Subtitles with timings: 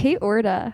[0.00, 0.72] Kate Wirta.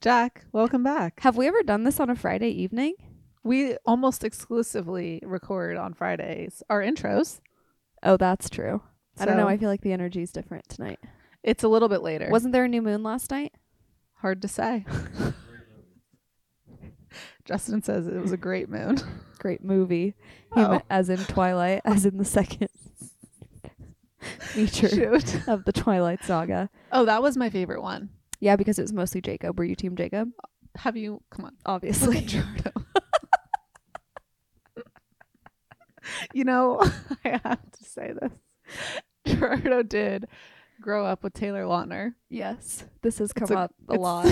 [0.00, 1.18] Jac, welcome back.
[1.22, 2.94] Have we ever done this on a Friday evening?
[3.42, 7.40] We almost exclusively record on Fridays our intros.
[8.04, 8.80] Oh, that's true.
[9.18, 9.48] I don't know.
[9.48, 11.00] I feel like the energy is different tonight.
[11.42, 12.28] It's a little bit later.
[12.30, 13.52] Wasn't there a new moon last night?
[14.18, 14.86] hard to say.
[17.44, 18.98] Justin says it was a great moon.
[19.40, 20.14] Great movie.
[20.52, 20.68] Oh.
[20.68, 22.68] meant as in Twilight, as in the second
[24.38, 25.48] feature Shoot.
[25.48, 26.70] of the Twilight saga.
[26.92, 28.10] Oh, that was my favorite one.
[28.44, 29.58] Yeah, because it was mostly Jacob.
[29.58, 30.28] Were you team Jacob?
[30.76, 31.52] Have you come on?
[31.64, 32.20] Obviously.
[32.26, 32.72] Gerardo.
[36.34, 36.78] you know,
[37.24, 38.32] I have to say this.
[39.26, 40.26] Gerardo did
[40.78, 42.12] grow up with Taylor Lautner.
[42.28, 42.84] yes.
[43.00, 44.26] This has come a- up a it's- lot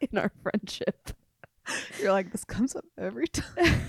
[0.00, 1.10] in our friendship.
[2.00, 3.80] You're like, this comes up every time.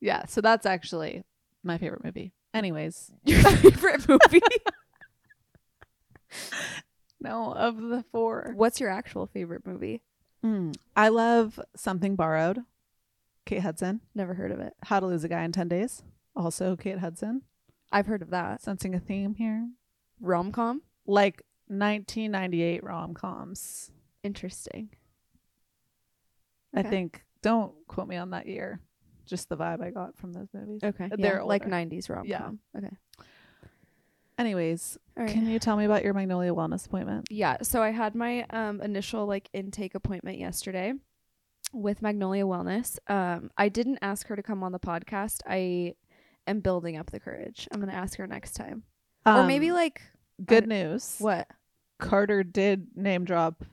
[0.00, 1.24] yeah, so that's actually
[1.64, 2.32] my favorite movie.
[2.54, 4.40] Anyways, Your favorite movie?
[7.24, 8.52] No, of the four.
[8.54, 10.02] What's your actual favorite movie?
[10.42, 10.72] Hmm.
[10.94, 12.60] I love Something Borrowed.
[13.46, 14.00] Kate Hudson.
[14.14, 14.74] Never heard of it.
[14.84, 16.02] How to Lose a Guy in 10 Days.
[16.36, 17.42] Also Kate Hudson.
[17.90, 18.62] I've heard of that.
[18.62, 19.68] Sensing a theme here.
[20.20, 20.82] Rom com?
[21.06, 23.90] Like 1998 rom coms.
[24.22, 24.90] Interesting.
[26.74, 27.22] I think.
[27.42, 28.80] Don't quote me on that year.
[29.26, 30.80] Just the vibe I got from those movies.
[30.82, 31.10] Okay.
[31.16, 32.58] They're like 90s rom com.
[32.74, 32.78] Yeah.
[32.78, 32.96] Okay.
[34.38, 35.28] Anyways, right.
[35.28, 37.26] can you tell me about your Magnolia Wellness appointment?
[37.30, 40.92] Yeah, so I had my um initial like intake appointment yesterday
[41.72, 42.98] with Magnolia Wellness.
[43.08, 45.40] Um I didn't ask her to come on the podcast.
[45.48, 45.94] I
[46.46, 47.68] am building up the courage.
[47.72, 48.82] I'm going to ask her next time.
[49.24, 50.02] or maybe Um, like
[50.44, 51.16] good news.
[51.20, 51.48] what?
[51.98, 53.64] Carter did name drop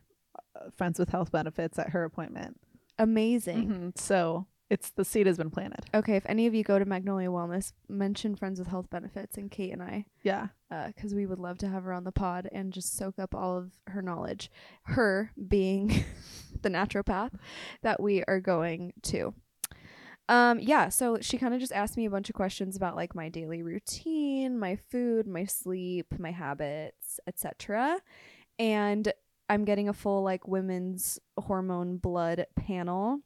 [0.56, 2.58] uh, Friends with Health Benefits at her appointment.
[2.98, 3.68] Amazing.
[3.70, 5.86] Mhm, So it's the seed has been planted.
[5.94, 9.52] Okay, if any of you go to Magnolia Wellness, mention Friends with Health Benefits and
[9.52, 10.48] Kate and I Yeah.
[10.88, 13.58] because we would love to have her on the pod and just soak up all
[13.58, 14.50] of her knowledge.
[14.84, 16.06] Her being
[16.62, 17.34] the naturopath
[17.84, 19.34] that we are going to.
[20.30, 23.14] Um, yeah, so she kind of just asked me a bunch of questions about like
[23.14, 27.98] my daily routine, my food, my sleep, my habits, etc.
[28.58, 29.12] And
[29.50, 33.20] I'm getting a full like women's hormone blood panel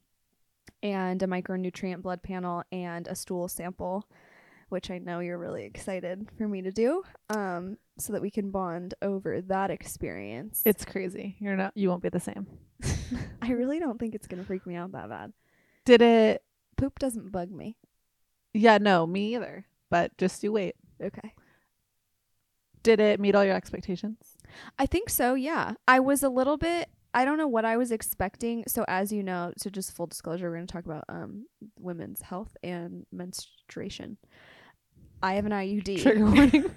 [0.84, 4.08] and a micronutrient blood panel and a stool sample
[4.70, 8.52] which I know you're really excited for me to do, um, so that we can
[8.52, 10.62] bond over that experience.
[10.66, 11.36] It's crazy.
[11.40, 12.48] You're not you won't be the same.
[13.42, 15.34] I really don't think it's gonna freak me out that bad.
[15.86, 16.44] Did it
[16.78, 17.78] Poop doesn't bug me.
[18.54, 19.66] Yeah, no, me either.
[19.90, 20.76] But just you wait.
[21.02, 21.34] Okay.
[22.84, 24.38] Did it meet all your expectations?
[24.78, 25.74] I think so, yeah.
[25.88, 28.66] I was a little bit I don't know what I was expecting.
[28.68, 31.46] So as you know, so just full disclosure, we're gonna talk about um
[31.80, 34.18] women's health and menstruation.
[35.24, 36.02] I have an IUD.
[36.02, 36.72] Trigger warning.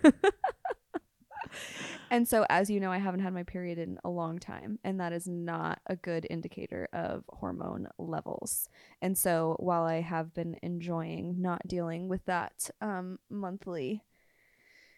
[2.11, 4.99] And so, as you know, I haven't had my period in a long time, and
[5.01, 8.69] that is not a good indicator of hormone levels.
[9.03, 14.05] And so, while I have been enjoying not dealing with that um, monthly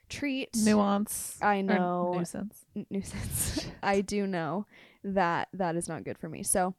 [0.09, 1.37] treat, Nuance.
[1.43, 2.65] I know nuisance.
[2.77, 4.67] n- nuisance, I do know
[5.05, 6.43] that that is not good for me.
[6.43, 6.75] So,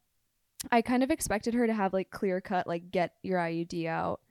[0.72, 4.22] I kind of expected her to have like clear cut, like get your IUD out,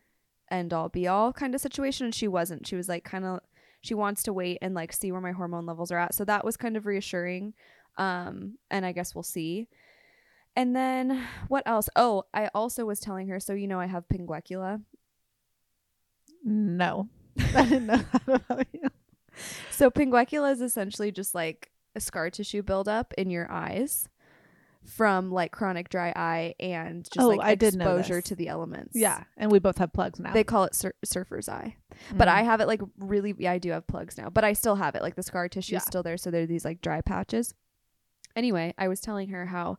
[0.51, 2.67] end all be all kind of situation, and she wasn't.
[2.67, 3.41] She was like kind of
[3.81, 6.15] she wants to wait and like see where my hormone levels are at.
[6.15, 7.55] So that was kind of reassuring.
[7.97, 9.69] Um, and I guess we'll see.
[10.57, 11.89] And then what else?
[11.97, 14.83] Oh, I also was telling her, so you know I have pinguecula.
[16.45, 17.09] No.
[17.55, 18.89] I didn't know that about you.
[19.71, 24.09] So pinguecula is essentially just like scar tissue buildup in your eyes
[24.85, 28.93] from like chronic dry eye and just Oh, like I did exposure to the elements.
[28.97, 29.25] Yeah.
[29.37, 30.33] And we both have plugs now.
[30.33, 31.77] They call it sur- surfer's eye.
[32.15, 32.33] But Mm.
[32.33, 34.95] I have it like really yeah, I do have plugs now, but I still have
[34.95, 35.03] it.
[35.03, 37.55] Like the scar tissue is still there, so there are these like dry patches.
[38.35, 39.77] Anyway, I was telling her how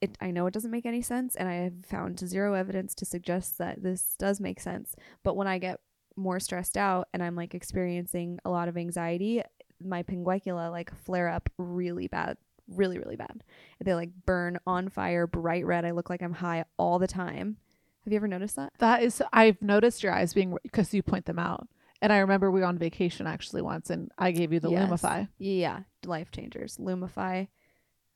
[0.00, 3.04] it I know it doesn't make any sense and I have found zero evidence to
[3.04, 4.94] suggest that this does make sense.
[5.22, 5.80] But when I get
[6.16, 9.42] more stressed out and I'm like experiencing a lot of anxiety,
[9.84, 12.36] my pinguecula like flare up really bad.
[12.68, 13.42] Really, really bad.
[13.84, 15.84] They like burn on fire, bright red.
[15.84, 17.56] I look like I'm high all the time.
[18.04, 18.72] Have you ever noticed that?
[18.78, 21.68] That is, I've noticed your eyes being because you point them out,
[22.00, 24.88] and I remember we were on vacation actually once, and I gave you the Yes.
[24.88, 25.28] Lumify.
[25.38, 26.78] Yeah, life changers.
[26.78, 27.48] Lumify.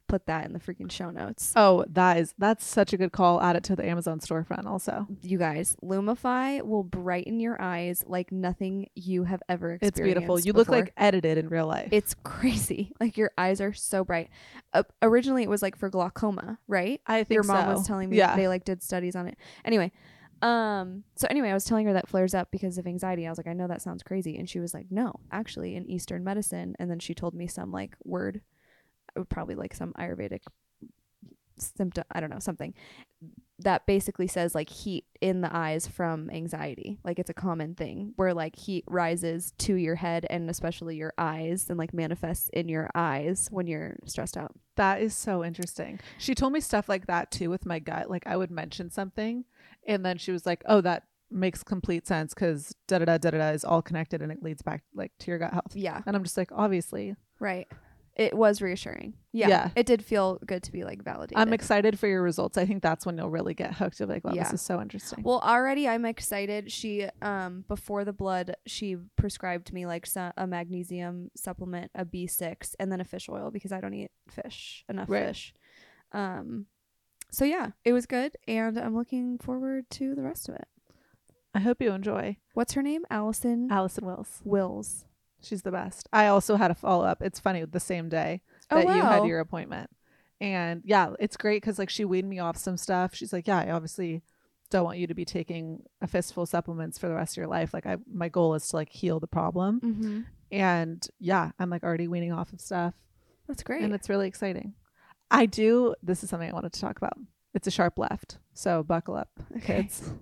[0.06, 1.52] Put that in the freaking show notes.
[1.56, 3.40] Oh, that is that's such a good call.
[3.40, 5.06] Add it to the Amazon storefront also.
[5.22, 9.98] You guys, Lumify will brighten your eyes like nothing you have ever experienced.
[9.98, 10.38] It's beautiful.
[10.38, 11.88] You look like edited in real life.
[11.90, 12.92] it's crazy.
[13.00, 14.28] Like your eyes are so bright.
[14.72, 17.00] Uh, originally, it was like for glaucoma, right?
[17.06, 17.72] I think Your mom so.
[17.78, 18.36] was telling me Yeah.
[18.36, 19.36] they like did studies on it.
[19.64, 19.90] Anyway,
[20.42, 23.26] um, so anyway, I was telling her that flares up because of anxiety.
[23.26, 25.86] I was like, I know that sounds crazy, and she was like, No, actually, in
[25.90, 26.74] Eastern medicine.
[26.78, 28.42] And then she told me some like word
[29.28, 30.42] probably like some Ayurvedic
[31.58, 32.04] symptom.
[32.10, 32.74] I don't know something
[33.60, 36.98] that basically says like heat in the eyes from anxiety.
[37.04, 41.12] Like it's a common thing where like heat rises to your head and especially your
[41.16, 44.52] eyes and like manifests in your eyes when you're stressed out.
[44.76, 46.00] That is so interesting.
[46.18, 48.10] She told me stuff like that too with my gut.
[48.10, 49.44] Like I would mention something
[49.86, 53.30] and then she was like, "Oh, that makes complete sense cuz da da da da
[53.30, 56.02] da is all connected and it leads back like to your gut health." Yeah.
[56.06, 57.68] And I'm just like, "Obviously." Right.
[58.16, 59.14] It was reassuring.
[59.32, 59.48] Yeah.
[59.48, 59.70] Yeah.
[59.74, 61.36] It did feel good to be like validated.
[61.36, 62.56] I'm excited for your results.
[62.56, 63.98] I think that's when you'll really get hooked.
[63.98, 64.44] You'll be like, "Wow, Yeah.
[64.44, 66.70] this is so interesting." Well, already I'm excited.
[66.70, 72.76] She um before the blood, she prescribed me like so- a magnesium supplement, a B6,
[72.78, 75.26] and then a fish oil because I don't eat fish enough Right.
[75.26, 75.52] fish.
[76.12, 76.66] Um
[77.32, 80.68] so yeah, it was good and I'm looking forward to the rest of it.
[81.52, 82.36] I hope you enjoy.
[82.52, 83.02] What's her name?
[83.10, 84.40] Allison Allison Wills.
[84.44, 85.04] Wills.
[85.44, 86.08] She's the best.
[86.12, 87.22] I also had a follow up.
[87.22, 89.90] It's funny the same day Oh that you had your appointment.
[90.40, 93.14] And yeah, it's great because like she weaned me off some stuff.
[93.14, 94.22] She's like, yeah, I obviously
[94.70, 97.46] don't want you to be taking a fistful of supplements for the rest of your
[97.46, 97.72] life.
[97.72, 99.80] Like I, my goal is to like heal the problem.
[99.80, 100.20] mm-hmm.
[100.50, 102.94] And yeah, I'm like already weaning off of stuff,
[103.48, 103.82] That's great.
[103.82, 104.74] and it's really exciting.
[105.30, 105.94] I do.
[106.02, 107.18] This is something I wanted to talk about.
[107.54, 109.82] It's a sharp left, so buckle up, Okay.
[109.82, 110.12] kids.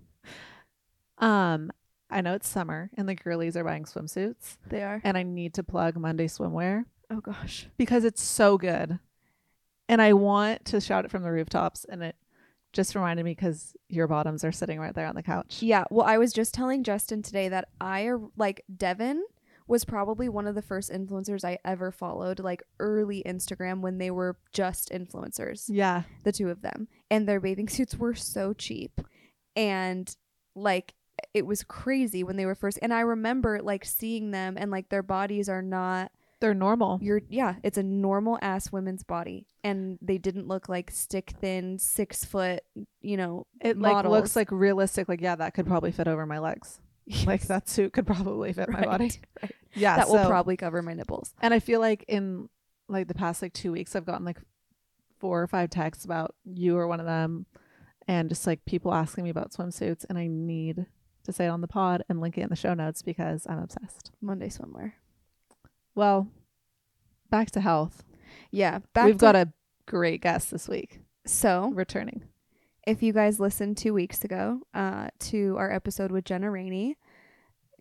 [1.18, 1.70] Um,
[2.12, 5.00] I know it's summer and the girlies are buying swimsuits, They are.
[5.04, 7.66] and I need to plug Monday Swimwear Oh gosh.
[7.76, 8.98] because it's so good.
[9.88, 11.84] And I want to shout it from the rooftops.
[11.84, 12.16] And it
[12.72, 15.58] just reminded me because your bottoms are sitting right there on the couch.
[15.62, 19.22] Yeah, well, I was just telling Justin today that I like Devin
[19.66, 24.10] was probably one of the first influencers I ever followed, like early Instagram when they
[24.10, 26.02] were just influencers, Yeah.
[26.24, 29.00] the two of them, and their bathing suits were so cheap,
[29.54, 30.14] and
[30.54, 30.94] like
[31.34, 32.78] it was crazy when they were first.
[32.82, 36.10] And I remember like seeing them, and like their bodies are not
[36.40, 36.98] They're normal.
[37.02, 41.78] you're yeah, it's a normal ass women's body, and they didn't look like stick thin
[41.78, 42.62] six foot,
[43.00, 45.08] you know, It like looks like realistic.
[45.08, 46.80] Like, yeah, that could probably fit over my legs.
[47.26, 49.10] Like that suit could probably fit my body.
[49.42, 49.50] right.
[49.74, 49.96] Yeah.
[49.96, 51.34] that will probably cover my nipples.
[51.42, 52.48] And I feel like in
[52.88, 54.38] like the past like two weeks, I've gotten like
[55.18, 57.46] four or five texts about you or one of them,
[58.06, 60.86] and just like people asking me about swimsuits, and I need
[61.24, 63.58] to say it on the pod and link it in the show notes because I'm
[63.58, 64.10] obsessed.
[64.20, 64.92] Monday swimwear.
[65.94, 66.28] Well,
[67.30, 68.02] back to health.
[68.50, 69.52] Yeah, back We've got a
[69.86, 72.22] great guest this week so returning.
[72.86, 76.96] if you guys listened two weeks ago uh, to our episode with Jenna Rainey,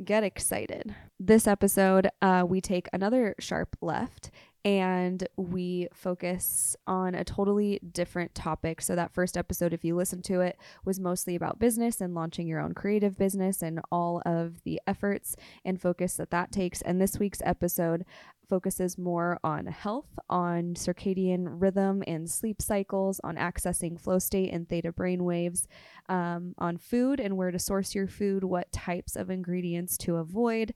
[0.03, 0.93] get excited.
[1.19, 4.29] This episode, uh, we take another sharp left
[4.63, 8.81] and we focus on a totally different topic.
[8.81, 12.47] So, that first episode, if you listen to it, was mostly about business and launching
[12.47, 15.35] your own creative business and all of the efforts
[15.65, 16.81] and focus that that takes.
[16.81, 18.05] And this week's episode
[18.51, 24.67] focuses more on health, on circadian rhythm and sleep cycles, on accessing flow state and
[24.67, 25.69] theta brain waves,
[26.09, 30.73] um, on food and where to source your food, what types of ingredients to avoid,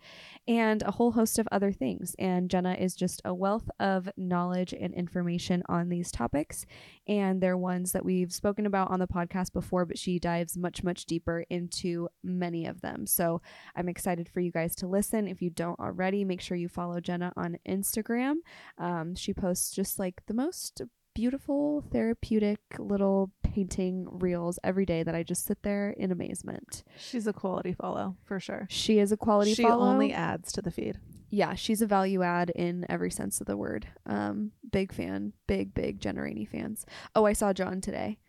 [0.47, 2.15] and a whole host of other things.
[2.17, 6.65] And Jenna is just a wealth of knowledge and information on these topics.
[7.09, 10.81] And they're ones that we've spoken about on the podcast before, but she dives much,
[10.81, 13.05] much deeper into many of them.
[13.05, 13.41] So
[13.75, 15.27] I'm excited for you guys to listen.
[15.27, 18.35] If you don't already, make sure you follow Jenna on Instagram.
[18.77, 20.81] Um, she posts just like the most
[21.13, 26.83] beautiful, therapeutic little painting reels every day that I just sit there in amazement.
[26.97, 28.67] She's a quality follow for sure.
[28.69, 29.85] She is a quality she follow.
[29.85, 30.99] only adds to the feed.
[31.29, 33.87] yeah, she's a value add in every sense of the word.
[34.05, 36.85] Um, big fan, big, big Jenna Rainey fans.
[37.15, 38.19] Oh, I saw John today.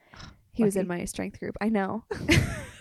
[0.52, 1.57] He was in my strength group.
[1.61, 2.05] I know.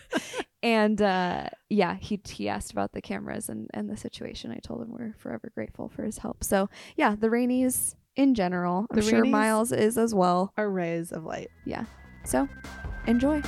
[0.63, 4.51] and uh, yeah, he he asked about the cameras and, and the situation.
[4.51, 6.43] I told him we're forever grateful for his help.
[6.43, 8.87] So yeah, the Raineys in general.
[8.89, 10.53] I'm The sure Raineys- Miles is as well.
[10.57, 11.49] Are rays of light.
[11.65, 11.85] Yeah.
[12.23, 12.47] So
[13.07, 13.41] enjoy.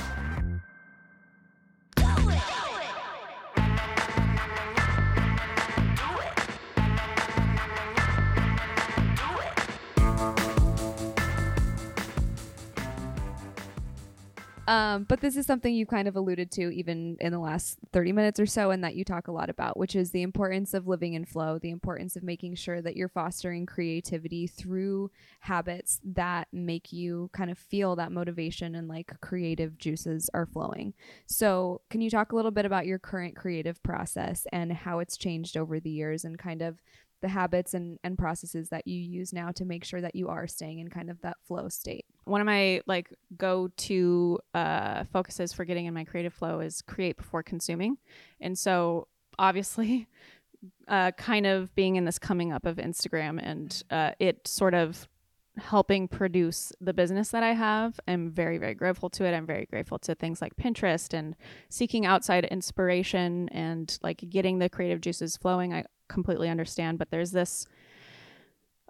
[14.68, 18.12] Um, but this is something you kind of alluded to even in the last 30
[18.12, 20.86] minutes or so, and that you talk a lot about, which is the importance of
[20.86, 25.10] living in flow, the importance of making sure that you're fostering creativity through
[25.40, 30.92] habits that make you kind of feel that motivation and like creative juices are flowing.
[31.24, 35.16] So, can you talk a little bit about your current creative process and how it's
[35.16, 36.82] changed over the years and kind of
[37.20, 40.46] the habits and, and processes that you use now to make sure that you are
[40.46, 42.04] staying in kind of that flow state?
[42.28, 47.16] one of my like go-to uh, focuses for getting in my creative flow is create
[47.16, 47.96] before consuming
[48.40, 49.08] and so
[49.38, 50.06] obviously
[50.88, 55.08] uh, kind of being in this coming up of instagram and uh, it sort of
[55.56, 57.98] helping produce the business that I have.
[58.06, 59.34] I'm very, very grateful to it.
[59.34, 61.34] I'm very grateful to things like Pinterest and
[61.68, 65.74] seeking outside inspiration and like getting the creative juices flowing.
[65.74, 67.66] I completely understand, but there's this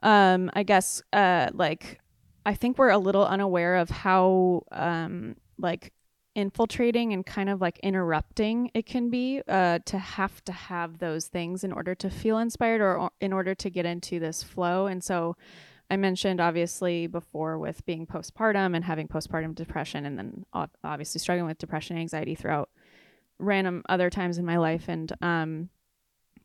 [0.02, 2.00] um I guess uh like
[2.46, 5.92] I think we're a little unaware of how um like
[6.34, 11.26] infiltrating and kind of like interrupting it can be uh, to have to have those
[11.26, 14.86] things in order to feel inspired or, in order to get into this flow.
[14.86, 15.36] And so
[15.90, 20.44] I mentioned obviously before with being postpartum and having postpartum depression, and then
[20.84, 22.68] obviously struggling with depression and anxiety throughout
[23.38, 24.84] random other times in my life.
[24.88, 25.70] And um,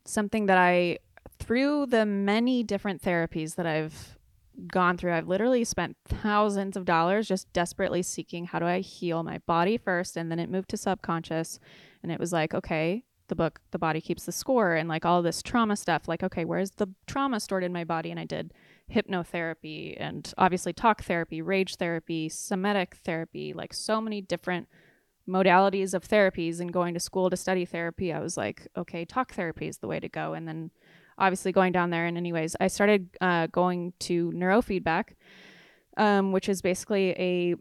[0.04, 0.98] something that I,
[1.38, 4.18] through the many different therapies that I've
[4.66, 5.12] gone through.
[5.12, 9.76] I've literally spent thousands of dollars just desperately seeking how do I heal my body
[9.76, 11.58] first and then it moved to subconscious
[12.02, 15.22] and it was like, okay, the book The Body Keeps the Score and like all
[15.22, 18.52] this trauma stuff like okay, where's the trauma stored in my body and I did
[18.92, 24.68] hypnotherapy and obviously talk therapy, rage therapy, somatic therapy, like so many different
[25.28, 28.12] modalities of therapies and going to school to study therapy.
[28.12, 30.70] I was like, okay, talk therapy is the way to go and then
[31.18, 32.06] obviously going down there.
[32.06, 35.14] And anyways, I started uh, going to neurofeedback,
[35.96, 37.54] um, which is basically a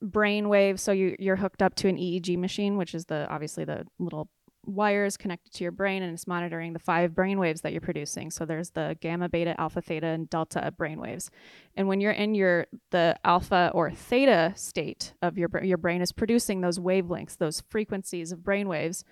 [0.00, 0.80] brain wave.
[0.80, 4.28] So you, you're hooked up to an EEG machine, which is the obviously the little
[4.64, 8.30] wires connected to your brain and it's monitoring the five brain waves that you're producing.
[8.30, 11.30] So there's the gamma, beta, alpha, theta, and delta brain waves.
[11.76, 16.12] And when you're in your the alpha or theta state of your your brain is
[16.12, 19.04] producing those wavelengths, those frequencies of brain waves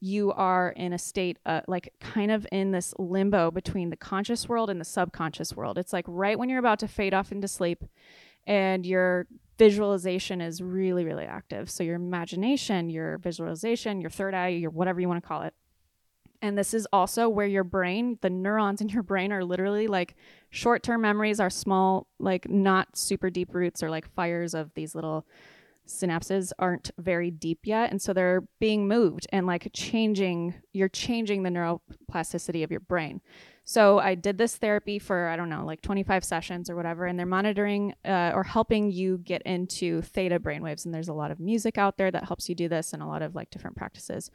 [0.00, 4.46] you are in a state uh, like kind of in this limbo between the conscious
[4.46, 7.48] world and the subconscious world it's like right when you're about to fade off into
[7.48, 7.84] sleep
[8.46, 9.26] and your
[9.58, 11.70] visualization is really really active.
[11.70, 15.54] So your imagination your visualization your third eye your whatever you want to call it.
[16.42, 20.14] And this is also where your brain the neurons in your brain are literally like
[20.50, 25.26] short-term memories are small like not super deep roots or like fires of these little
[25.86, 27.90] synapses aren't very deep yet.
[27.90, 33.20] And so they're being moved and like changing you're changing the neuroplasticity of your brain
[33.64, 37.18] so i did this therapy for i don't know like 25 sessions or whatever and
[37.18, 41.40] they're monitoring uh, or helping you get into theta brainwaves and there's a lot of
[41.40, 44.30] music out there that helps you do this and a lot of like different practices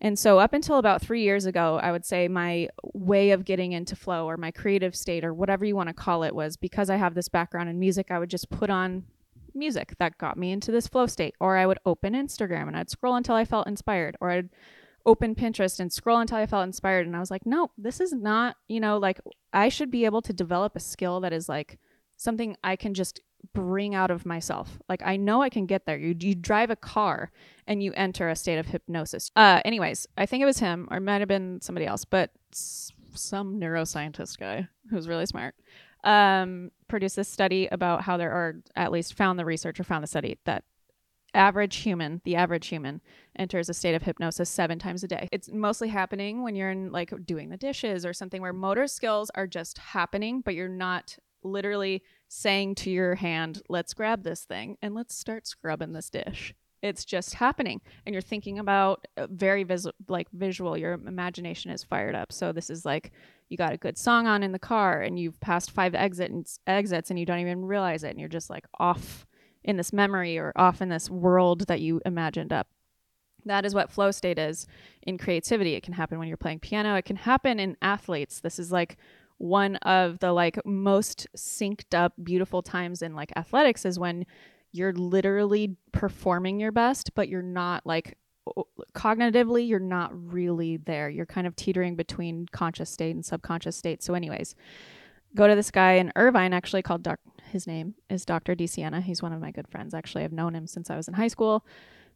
[0.00, 3.72] and so up until about three years ago i would say my way of getting
[3.72, 6.88] into flow or my creative state or whatever you want to call it was because
[6.88, 9.04] i have this background in music i would just put on
[9.54, 11.34] music that got me into this flow state.
[11.40, 14.16] Or I would open Instagram and I'd scroll until I felt inspired.
[14.20, 14.50] Or I'd
[15.06, 17.06] open Pinterest and scroll until I felt inspired.
[17.06, 19.20] And I was like, no, this is not, you know, like
[19.52, 21.78] I should be able to develop a skill that is like
[22.16, 23.20] something I can just
[23.52, 24.78] bring out of myself.
[24.88, 25.98] Like I know I can get there.
[25.98, 27.30] You you drive a car
[27.66, 29.30] and you enter a state of hypnosis.
[29.36, 33.60] Uh anyways, I think it was him or might have been somebody else, but some
[33.60, 35.54] neuroscientist guy who's really smart
[36.04, 40.02] um, produced this study about how there are, at least found the research or found
[40.02, 40.64] the study that
[41.34, 43.00] average human, the average human,
[43.36, 45.28] enters a state of hypnosis seven times a day.
[45.32, 49.30] It's mostly happening when you're in like doing the dishes or something where motor skills
[49.34, 54.76] are just happening, but you're not literally saying to your hand, let's grab this thing
[54.82, 56.54] and let's start scrubbing this dish.
[56.82, 57.80] It's just happening.
[58.04, 62.30] And you're thinking about uh, very vis- like visual, your imagination is fired up.
[62.30, 63.12] So this is like
[63.48, 67.10] you got a good song on in the car and you've passed five exits exits
[67.10, 69.26] and you don't even realize it and you're just like off
[69.64, 72.68] in this memory or off in this world that you imagined up.
[73.46, 74.66] That is what flow state is
[75.02, 75.74] in creativity.
[75.74, 76.94] It can happen when you're playing piano.
[76.94, 78.40] It can happen in athletes.
[78.40, 78.96] This is like
[79.38, 84.24] one of the like most synced up beautiful times in like athletics is when
[84.72, 88.16] you're literally performing your best but you're not like
[88.94, 91.08] cognitively you're not really there.
[91.08, 94.02] You're kind of teetering between conscious state and subconscious state.
[94.02, 94.54] So anyways
[95.34, 97.18] go to this guy in irvine actually called doc
[97.54, 99.02] his name is dr DeSiena.
[99.02, 101.28] he's one of my good friends actually i've known him since i was in high
[101.28, 101.64] school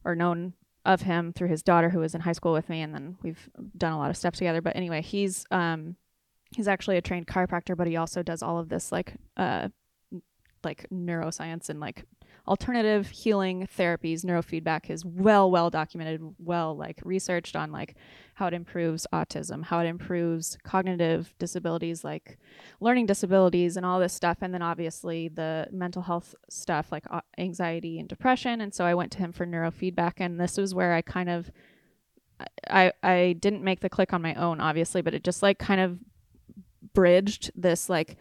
[0.04, 0.52] or known
[0.85, 3.49] of him through his daughter who was in high school with me and then we've
[3.76, 5.97] done a lot of stuff together but anyway he's um
[6.54, 9.68] he's actually a trained chiropractor but he also does all of this like uh
[10.64, 12.04] like neuroscience and like
[12.49, 17.95] alternative healing therapies neurofeedback is well well documented well like researched on like
[18.35, 22.38] how it improves autism how it improves cognitive disabilities like
[22.81, 24.38] learning disabilities and all this stuff.
[24.40, 27.05] And then obviously the mental health stuff like
[27.37, 28.61] anxiety and depression.
[28.61, 31.50] And so i went to him for neurofeedback and this was where i kind of
[32.71, 35.81] i i didn't make the click on my own obviously but it just like kind
[35.81, 35.99] of
[36.95, 38.17] bridged this like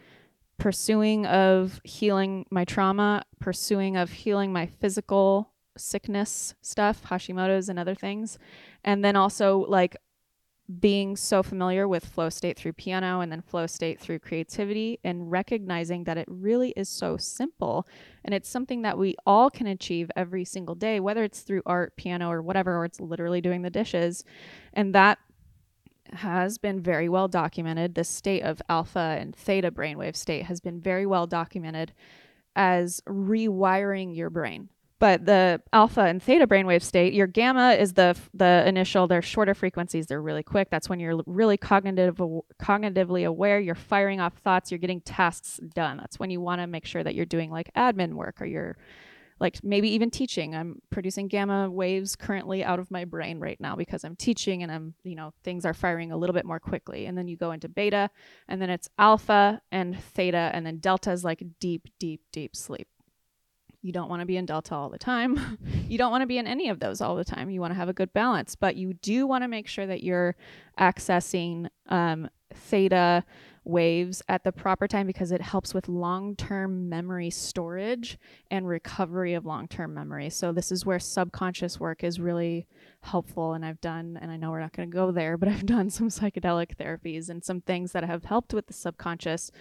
[0.58, 7.96] pursuing of healing my trauma, pursuing of healing my physical sickness stuff, Hashimoto's and other
[7.96, 8.38] things.
[8.84, 9.96] And then also like
[10.80, 15.32] being so familiar with flow state through piano and then flow state through creativity and
[15.32, 17.88] recognizing that it really is so simple
[18.26, 21.96] and it's something that we all can achieve every single day whether it's through art
[21.96, 24.26] piano or whatever or it's literally doing the dishes
[24.74, 25.18] and that
[26.14, 27.96] has been very well documented.
[27.96, 31.94] The state of alpha and theta brainwave state has been very well documented
[32.56, 34.70] as rewiring your brain.
[35.00, 39.54] But the alpha and theta brainwave state your gamma is the the initial they're shorter
[39.54, 40.70] frequencies they're really quick.
[40.72, 42.18] That's when you're really cognitive
[42.60, 45.98] cognitively aware you're firing off thoughts you're getting tasks done.
[45.98, 48.76] That's when you want to make sure that you're doing like admin work or you're
[49.39, 53.75] like maybe even teaching i'm producing gamma waves currently out of my brain right now
[53.75, 57.06] because i'm teaching and i'm you know things are firing a little bit more quickly
[57.06, 58.10] and then you go into beta
[58.48, 62.88] and then it's alpha and theta and then delta is like deep deep deep sleep
[63.82, 65.58] you don't want to be in Delta all the time.
[65.88, 67.50] you don't want to be in any of those all the time.
[67.50, 70.03] You want to have a good balance, but you do want to make sure that
[70.03, 70.36] you're
[70.79, 73.24] accessing um, theta
[73.68, 78.18] waves at the proper time because it helps with long term memory storage
[78.50, 80.30] and recovery of long term memory.
[80.30, 82.68] So, this is where subconscious work is really
[83.02, 83.54] helpful.
[83.54, 85.90] And I've done, and I know we're not going to go there, but I've done
[85.90, 89.52] some psychedelic therapies and some things that have helped with the subconscious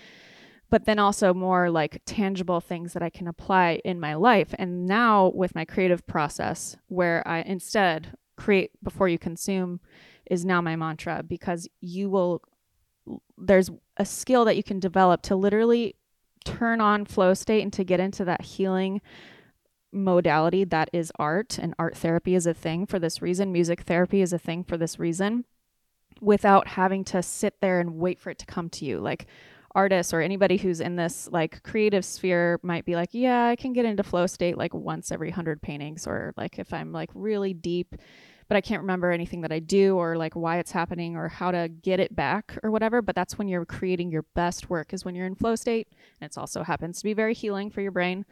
[0.69, 4.55] but then also more like tangible things that I can apply in my life.
[4.59, 9.81] And now with my creative process, where I instead create before you consume
[10.31, 12.43] is now my mantra because you will,
[13.39, 15.97] there's a skill that you can develop to literally
[16.45, 19.01] turn on flow state and to get into that healing
[19.93, 23.53] modality that is art and art therapy is a thing for this reason.
[23.53, 25.45] Music therapy is a thing for this reason
[26.21, 28.99] without having to sit there and wait for it to come to you.
[28.99, 29.27] Like
[29.75, 33.73] artists or anybody who's in this like creative sphere might be like, yeah, I can
[33.73, 37.53] get into flow state like once every 100 paintings or like if I'm like really
[37.53, 37.95] deep
[38.49, 41.51] but I can't remember anything that I do or like why it's happening or how
[41.51, 43.03] to get it back or whatever.
[43.03, 45.89] But that's when you're creating your best work is when you're in flow state.
[46.21, 48.25] And it also happens to be very healing for your brain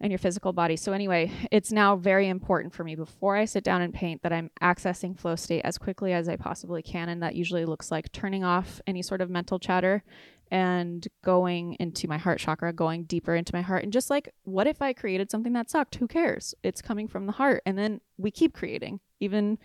[0.00, 0.76] and your physical body.
[0.76, 4.32] So anyway, it's now very important for me before I sit down and paint that
[4.32, 7.08] I'm accessing flow state as quickly as I possibly can.
[7.08, 10.02] And that usually looks like turning off any sort of mental chatter
[10.50, 13.82] and going into my heart chakra, going deeper into my heart.
[13.82, 15.96] And just like, what if I created something that sucked?
[15.96, 16.54] Who cares?
[16.62, 17.62] It's coming from the heart.
[17.66, 19.58] And then we keep creating, even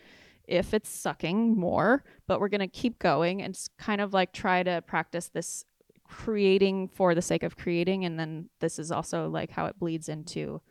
[0.48, 4.64] if it's sucking more, but we're going to keep going and kind of like try
[4.64, 5.64] to practice this
[6.08, 8.04] creating for the sake of creating.
[8.04, 10.62] And then this is also like how it bleeds into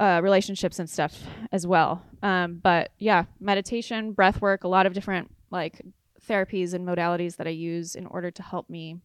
[0.00, 2.02] uh, relationships and stuff as well.
[2.22, 5.82] Um, but yeah, meditation, breath work, a lot of different like
[6.26, 8.96] therapies and modalities that I use in order to help me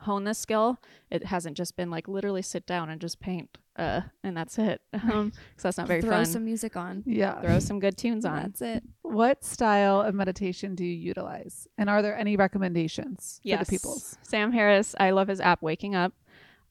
[0.00, 0.78] hone this skill.
[1.10, 4.80] It hasn't just been like literally sit down and just paint, uh, and that's it.
[5.10, 6.24] Um, because that's not very Throw fun.
[6.24, 7.02] Throw some music on.
[7.06, 7.40] Yeah.
[7.40, 8.36] Throw some good tunes on.
[8.36, 8.84] That's it.
[9.02, 11.66] What style of meditation do you utilize?
[11.78, 13.58] And are there any recommendations yes.
[13.58, 14.02] for the people?
[14.22, 16.12] Sam Harris, I love his app Waking Up.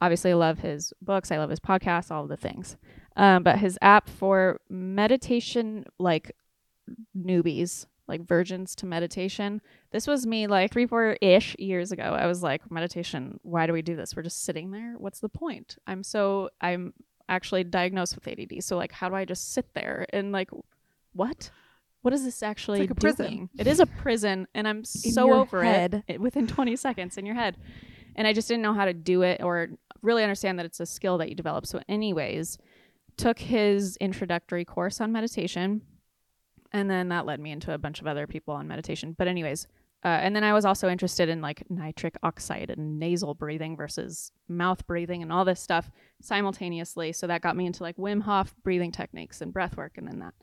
[0.01, 1.31] Obviously, I love his books.
[1.31, 2.77] I love his podcast, all the things.
[3.17, 6.31] Um, but his app for meditation, like
[7.17, 9.61] newbies, like virgins to meditation.
[9.91, 12.03] This was me like three, four ish years ago.
[12.03, 14.15] I was like, meditation, why do we do this?
[14.15, 14.95] We're just sitting there.
[14.97, 15.77] What's the point?
[15.87, 16.93] I'm so, I'm
[17.29, 18.63] actually diagnosed with ADD.
[18.63, 20.49] So, like, how do I just sit there and like,
[21.13, 21.51] what?
[22.01, 23.15] What is this actually like a doing?
[23.15, 23.49] prison.
[23.57, 26.03] It is a prison, and I'm so over head.
[26.07, 27.57] it within 20 seconds in your head.
[28.15, 29.69] And I just didn't know how to do it or
[30.01, 31.65] really understand that it's a skill that you develop.
[31.65, 32.57] So, anyways,
[33.17, 35.81] took his introductory course on meditation
[36.71, 39.15] and then that led me into a bunch of other people on meditation.
[39.17, 39.67] But anyways,
[40.03, 44.31] uh, and then I was also interested in like nitric oxide and nasal breathing versus
[44.47, 47.11] mouth breathing and all this stuff simultaneously.
[47.11, 50.19] So that got me into like Wim Hof breathing techniques and breath work and then
[50.19, 50.33] that.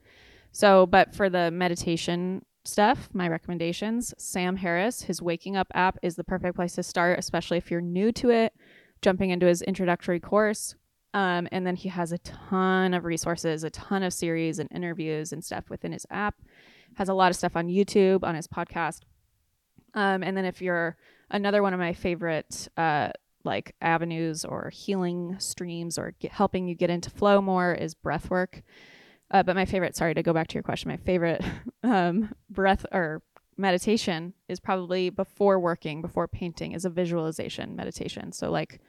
[0.52, 6.16] So, but for the meditation stuff, my recommendations, Sam Harris, his Waking Up app is
[6.16, 8.52] the perfect place to start, especially if you're new to it.
[9.02, 10.74] Jumping into his introductory course,
[11.16, 15.32] um, and then he has a ton of resources, a ton of series and interviews
[15.32, 16.34] and stuff within his app.
[16.96, 19.00] Has a lot of stuff on YouTube, on his podcast.
[19.94, 20.98] Um, and then if you're
[21.30, 23.12] another one of my favorite uh,
[23.44, 28.28] like avenues or healing streams or get, helping you get into flow more is breath
[28.28, 28.62] work.
[29.30, 31.42] Uh, but my favorite, sorry to go back to your question, my favorite
[31.82, 33.22] um, breath or
[33.56, 38.32] meditation is probably before working, before painting, is a visualization meditation.
[38.32, 38.82] So like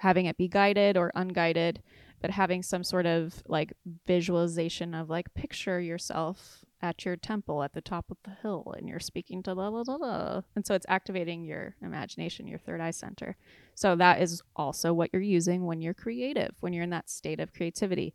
[0.00, 1.82] having it be guided or unguided,
[2.22, 3.74] but having some sort of like
[4.06, 8.88] visualization of like picture yourself at your temple at the top of the hill and
[8.88, 10.40] you're speaking to la la la la.
[10.56, 13.36] And so it's activating your imagination, your third eye center.
[13.74, 17.38] So that is also what you're using when you're creative, when you're in that state
[17.38, 18.14] of creativity.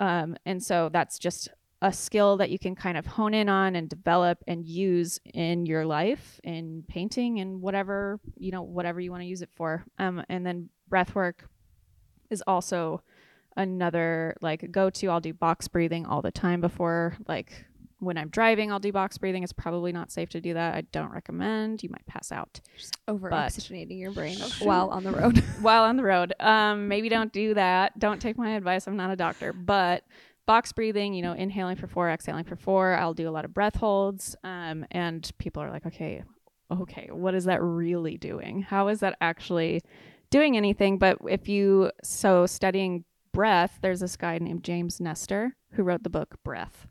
[0.00, 1.50] Um, and so that's just
[1.82, 5.66] a skill that you can kind of hone in on and develop and use in
[5.66, 9.84] your life in painting and whatever you know whatever you want to use it for
[9.98, 11.48] um and then breath work
[12.28, 13.02] is also
[13.56, 17.64] another like go to i'll do box breathing all the time before like
[17.98, 20.80] when i'm driving i'll do box breathing it's probably not safe to do that i
[20.92, 22.60] don't recommend you might pass out
[23.08, 25.38] Over oxygenating your brain Oh, while on the road.
[25.60, 26.32] while on the road.
[26.40, 27.98] Um, maybe don't do that.
[27.98, 28.86] Don't take my advice.
[28.86, 30.04] I'm not a doctor, but
[30.46, 32.94] box breathing, you know, inhaling for four, exhaling for four.
[32.94, 34.34] I'll do a lot of breath holds.
[34.44, 36.22] Um, and people are like, okay,
[36.70, 38.62] okay, what is that really doing?
[38.62, 39.82] How is that actually
[40.30, 40.98] doing anything?
[40.98, 46.10] But if you, so studying breath, there's this guy named James Nestor who wrote the
[46.10, 46.86] book Breath.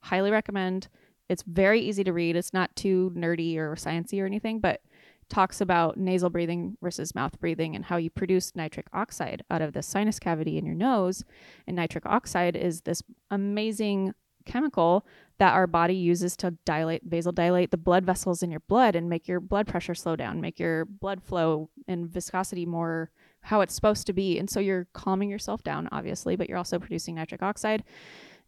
[0.00, 0.88] Highly recommend.
[1.28, 2.36] It's very easy to read.
[2.36, 4.80] It's not too nerdy or sciencey or anything, but
[5.28, 9.72] talks about nasal breathing versus mouth breathing and how you produce nitric oxide out of
[9.72, 11.24] the sinus cavity in your nose.
[11.66, 14.12] And nitric oxide is this amazing
[14.44, 15.06] chemical
[15.40, 19.08] that our body uses to dilate, basal vasodilate the blood vessels in your blood and
[19.08, 23.74] make your blood pressure slow down, make your blood flow and viscosity more how it's
[23.74, 24.38] supposed to be.
[24.38, 27.84] And so you're calming yourself down, obviously, but you're also producing nitric oxide.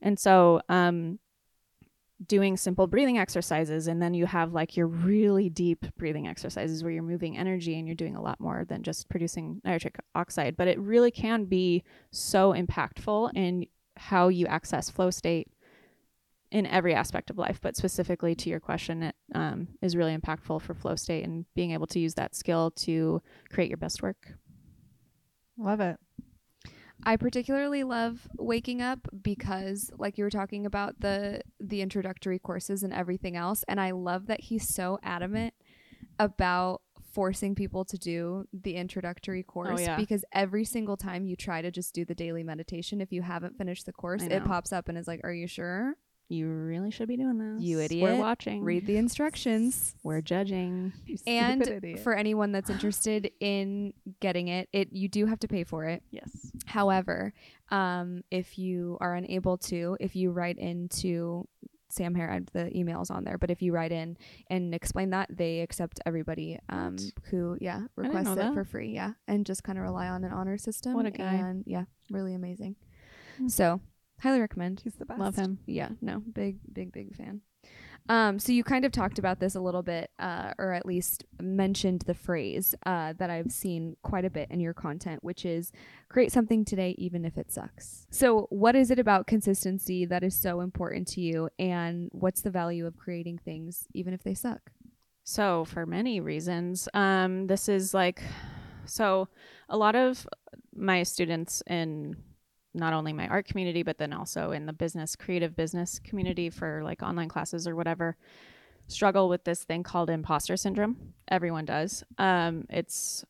[0.03, 1.19] And so, um,
[2.27, 6.93] doing simple breathing exercises and then you have like your really deep breathing exercises where
[6.93, 10.69] you're moving energy and you're doing a lot more than just producing nitric oxide but
[10.69, 15.49] it really can be so impactful in how you access flow state
[16.53, 20.63] in every aspect of life but specifically to your question it um, is really impactful
[20.63, 24.35] for flow state and being able to use that skill to create your best work
[25.59, 25.99] Love it.
[27.05, 32.85] I particularly love waking up because like you were talking about the the introductory courses
[32.85, 35.53] and everything else and I love that he's so adamant
[36.21, 36.81] about
[37.13, 39.97] forcing people to do the introductory course yeah.
[39.97, 43.59] because every single time you try to just do the daily meditation if you haven't
[43.59, 45.95] finished the course it pops up and is like are you sure
[46.33, 48.03] you really should be doing this You idiot.
[48.03, 50.93] we're watching read the instructions we're judging
[51.27, 55.85] and for anyone that's interested in getting it it you do have to pay for
[55.85, 57.35] it yes However,
[57.71, 61.47] um, if you are unable to, if you write into
[61.91, 64.17] Sam Hare, the emails on there, but if you write in
[64.49, 68.55] and explain that, they accept everybody um, who, yeah, didn't requests it that.
[68.55, 68.95] for free.
[68.95, 69.13] Yeah.
[69.29, 70.95] And just kind of rely on an honor system.
[70.95, 71.35] What a guy.
[71.35, 72.77] And yeah, really amazing.
[73.39, 73.51] Mm.
[73.51, 73.83] So,
[74.23, 74.81] highly recommend.
[74.83, 75.21] He's the best.
[75.21, 77.41] love him Yeah, no, big, big, big fan.
[78.09, 81.25] Um, so you kind of talked about this a little bit, uh, or at least
[81.41, 85.71] mentioned the phrase uh, that I've seen quite a bit in your content, which is
[86.09, 88.07] create something today, even if it sucks.
[88.11, 92.51] So, what is it about consistency that is so important to you, and what's the
[92.51, 94.73] value of creating things even if they suck?
[95.23, 98.21] So, for many reasons, um, this is like,
[98.85, 99.29] so
[99.69, 100.27] a lot of
[100.75, 102.17] my students in
[102.75, 106.83] not only my art community, but then also in the business, creative business community for
[106.83, 108.17] like online classes or whatever,
[108.89, 111.15] struggle with this thing called imposter syndrome.
[111.29, 112.05] Everyone does.
[112.19, 113.25] Um, it's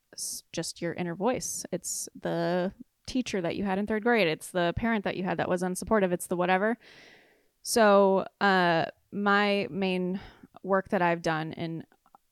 [0.52, 2.72] just your inner voice, it's the
[3.06, 5.62] teacher that you had in third grade, it's the parent that you had that was
[5.62, 6.78] unsupportive, it's the whatever.
[7.62, 10.20] So, uh, my main
[10.62, 11.84] work that I've done in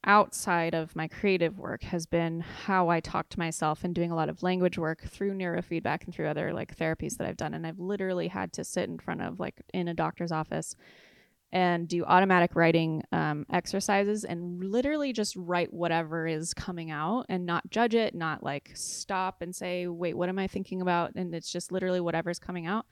[0.05, 4.17] outside of my creative work has been how I talk to myself and doing a
[4.17, 7.55] lot of language work through neurofeedback and through other like therapies that I've done.
[7.55, 10.75] And I've literally had to sit in front of like in a doctor's office
[11.53, 17.45] and do automatic writing um, exercises and literally just write whatever is coming out and
[17.45, 21.13] not judge it, not like stop and say, wait, what am I thinking about?
[21.17, 22.87] And it's just literally whatever's coming out.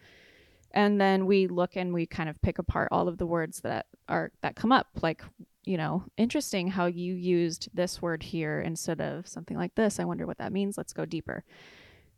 [0.73, 3.87] And then we look and we kind of pick apart all of the words that
[4.09, 5.23] are that come up, like
[5.65, 10.01] you know, interesting how you used this word here instead of something like this.
[10.01, 10.79] I wonder what that means.
[10.79, 11.45] Let's go deeper.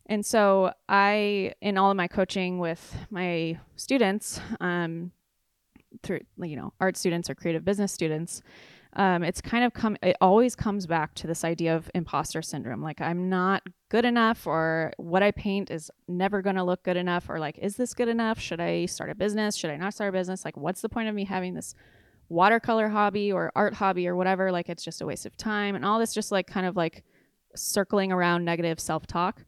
[0.06, 5.12] And so I, in all of my coaching with my students, um,
[6.02, 8.42] through you know art students or creative business students,
[8.94, 9.96] um, it's kind of come.
[10.02, 12.82] It always comes back to this idea of imposter syndrome.
[12.82, 16.96] Like I'm not good enough, or what I paint is never going to look good
[16.96, 18.40] enough, or like is this good enough?
[18.40, 19.54] Should I start a business?
[19.56, 20.44] Should I not start a business?
[20.44, 21.74] Like what's the point of me having this
[22.30, 25.84] watercolor hobby or art hobby or whatever like it's just a waste of time and
[25.84, 27.02] all this just like kind of like
[27.56, 29.44] circling around negative self-talk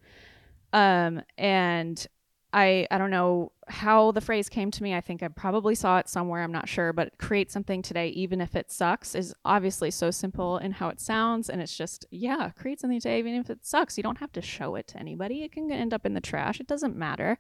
[0.73, 2.09] um and
[2.53, 5.99] i i don't know how the phrase came to me i think i probably saw
[5.99, 9.91] it somewhere i'm not sure but create something today even if it sucks is obviously
[9.91, 13.51] so simple in how it sounds and it's just yeah create something today even if
[13.51, 13.97] it sucks.
[13.97, 15.43] You don't have to show it to anybody.
[15.43, 16.61] It can end up in the trash.
[16.61, 17.39] It doesn't matter.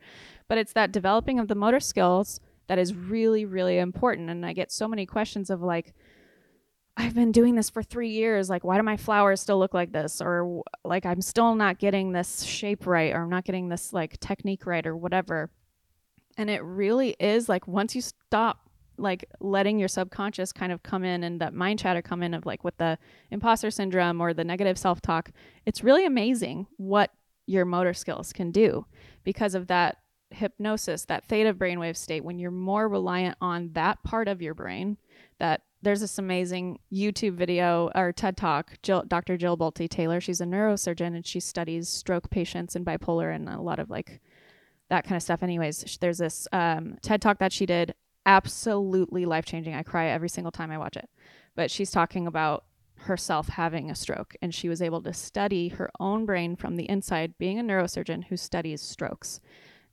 [0.49, 4.53] But it's that developing of the motor skills that is really really important and i
[4.53, 5.92] get so many questions of like
[6.97, 8.49] i've been doing this for 3 years.
[8.49, 10.21] Like why do my flowers still look like this?
[10.21, 14.21] Or like i'm still not getting this shape right or i'm not getting this like
[14.21, 15.51] technique right or whatever
[16.38, 18.59] And it really is like once you stop
[18.99, 22.47] like letting your subconscious kind of come in and that mind chatter come in of
[22.47, 22.99] like with the
[23.31, 25.31] imposter syndrome or the negative self-talk,
[25.66, 27.11] it's really amazing what
[27.47, 28.87] your motor skills can do
[29.25, 29.99] because of that
[30.31, 34.97] hypnosis, that theta brainwave state when you're more reliant on that part of your brain
[35.38, 38.75] that there's this amazing YouTube video or TED Talk.
[38.83, 39.37] Jill, Dr.
[39.37, 43.61] Jill Bolte Taylor, she's a neurosurgeon and she studies stroke patients and bipolar and a
[43.61, 44.21] lot of like
[44.92, 45.42] that kind of stuff.
[45.42, 47.94] Anyways, there's this um, TED Talk that she did,
[48.26, 49.74] absolutely life changing.
[49.74, 51.09] I cry every single time I watch it.
[51.57, 52.64] But she's talking about
[52.96, 56.88] herself having a stroke and she was able to study her own brain from the
[56.90, 59.40] inside, being a neurosurgeon who studies strokes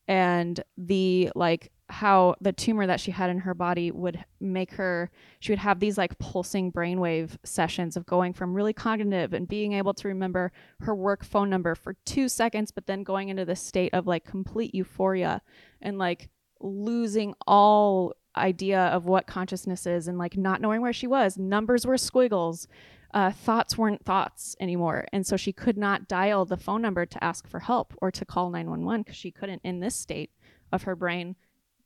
[0.06, 5.10] and the like how the tumor that she had in her body would make her
[5.40, 9.74] she would have these like pulsing brainwave sessions of going from really cognitive and being
[9.74, 13.62] able to remember her work phone number for 2 seconds but then going into this
[13.62, 15.42] state of like complete euphoria
[15.82, 16.30] and like
[16.62, 21.38] losing all idea of what consciousness is and like not knowing where she was.
[21.38, 22.68] Numbers were squiggles.
[23.12, 25.06] Uh, thoughts weren't thoughts anymore.
[25.12, 28.26] And so she could not dial the phone number to ask for help or to
[28.26, 30.32] call 911 because she couldn't, in this state
[30.72, 31.36] of her brain,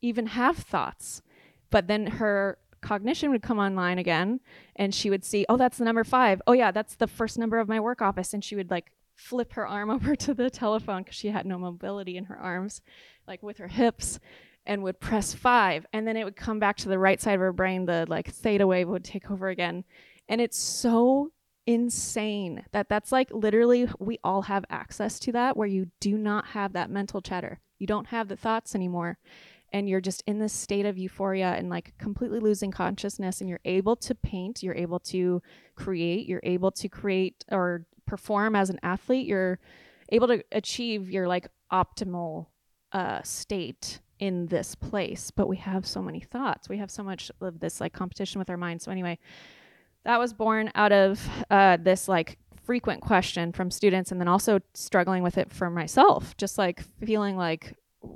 [0.04, 1.22] even have thoughts.
[1.70, 4.40] But then her cognition would come online again
[4.76, 6.42] and she would see, oh, that's the number five.
[6.46, 8.34] Oh, yeah, that's the first number of my work office.
[8.34, 11.58] And she would like flip her arm over to the telephone because she had no
[11.58, 12.82] mobility in her arms,
[13.26, 14.20] like with her hips
[14.66, 17.40] and would press five and then it would come back to the right side of
[17.40, 19.84] her brain the like theta wave would take over again
[20.26, 21.30] and it's so
[21.66, 26.46] insane that that's like literally we all have access to that where you do not
[26.48, 27.60] have that mental chatter.
[27.78, 29.18] You don't have the thoughts anymore.
[29.74, 33.40] And you're just in this state of euphoria and like completely losing consciousness.
[33.40, 35.42] And you're able to paint, you're able to
[35.74, 39.26] create, you're able to create or perform as an athlete.
[39.26, 39.58] You're
[40.10, 42.46] able to achieve your like optimal
[42.92, 45.32] uh, state in this place.
[45.32, 46.68] But we have so many thoughts.
[46.68, 48.80] We have so much of this like competition with our mind.
[48.80, 49.18] So, anyway,
[50.04, 54.60] that was born out of uh, this like frequent question from students and then also
[54.72, 57.74] struggling with it for myself just like feeling like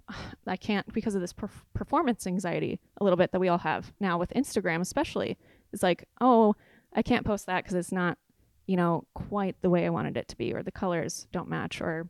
[0.46, 3.92] i can't because of this perf- performance anxiety a little bit that we all have
[4.01, 5.37] now with instagram especially.
[5.72, 6.55] It's like oh
[6.94, 8.18] i can't post that because it's not
[8.66, 11.81] you know quite the way i wanted it to be or the colors don't match
[11.81, 12.09] or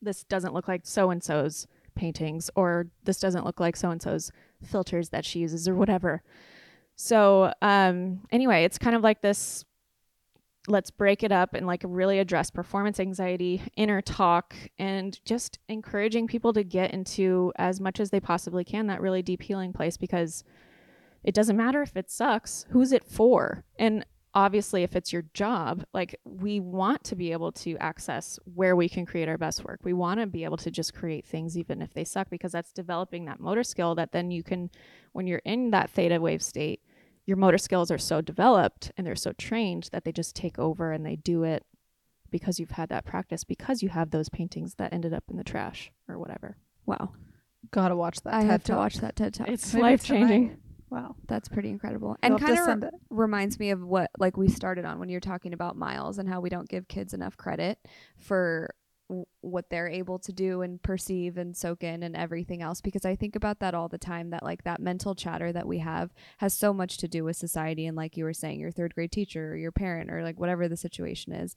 [0.00, 4.00] this doesn't look like so and so's paintings or this doesn't look like so and
[4.00, 4.32] so's
[4.64, 6.22] filters that she uses or whatever.
[6.96, 9.64] So, um, anyway, it's kind of like this
[10.68, 16.26] let's break it up and like really address performance anxiety, inner talk, and just encouraging
[16.26, 19.96] people to get into as much as they possibly can that really deep healing place
[19.96, 20.44] because
[21.24, 23.64] it doesn't matter if it sucks, who's it for?
[23.78, 28.76] And obviously, if it's your job, like we want to be able to access where
[28.76, 29.80] we can create our best work.
[29.82, 32.72] We want to be able to just create things even if they suck because that's
[32.72, 34.70] developing that motor skill that then you can,
[35.12, 36.80] when you're in that theta wave state,
[37.30, 40.90] your motor skills are so developed and they're so trained that they just take over
[40.90, 41.64] and they do it
[42.28, 45.44] because you've had that practice because you have those paintings that ended up in the
[45.44, 46.56] trash or whatever.
[46.86, 47.12] Wow.
[47.70, 48.34] Gotta watch that.
[48.34, 49.48] I TED have to watch that TED Talk.
[49.48, 50.56] It's life changing.
[50.90, 51.14] Wow.
[51.28, 52.16] That's pretty incredible.
[52.20, 52.94] And kind of it.
[53.10, 56.40] reminds me of what like we started on when you're talking about Miles and how
[56.40, 57.78] we don't give kids enough credit
[58.18, 58.79] for w-
[59.40, 63.16] what they're able to do and perceive and soak in and everything else because I
[63.16, 66.54] think about that all the time that like that mental chatter that we have has
[66.54, 67.86] so much to do with society.
[67.86, 70.68] And like you were saying your third grade teacher or your parent or like whatever
[70.68, 71.54] the situation is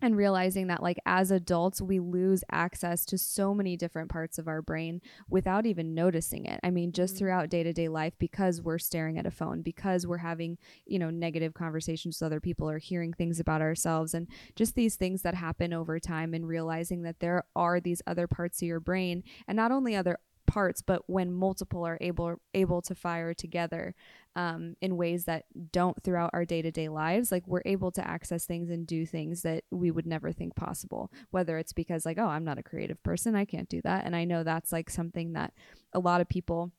[0.00, 4.48] and realizing that like as adults we lose access to so many different parts of
[4.48, 7.18] our brain without even noticing it i mean just Mhm.
[7.18, 11.54] throughout day-to-day life because we're staring at a phone because we're having you know negative
[11.54, 14.26] conversations with other people or hearing things about ourselves and
[14.56, 18.62] just these things that happen over time and realizing that there are these other parts
[18.62, 20.18] of your brain and not only other
[20.52, 23.94] parts but when multiple are able able to fire together
[24.36, 28.68] um, in ways that don't throughout our day-to-day lives like we're able to access things
[28.68, 31.10] and do things that we would never think possible.
[31.30, 34.04] Whether it's because like oh i'm not a creative person i can't do that.
[34.04, 35.54] And i know that's like something that
[35.94, 36.70] a lot of people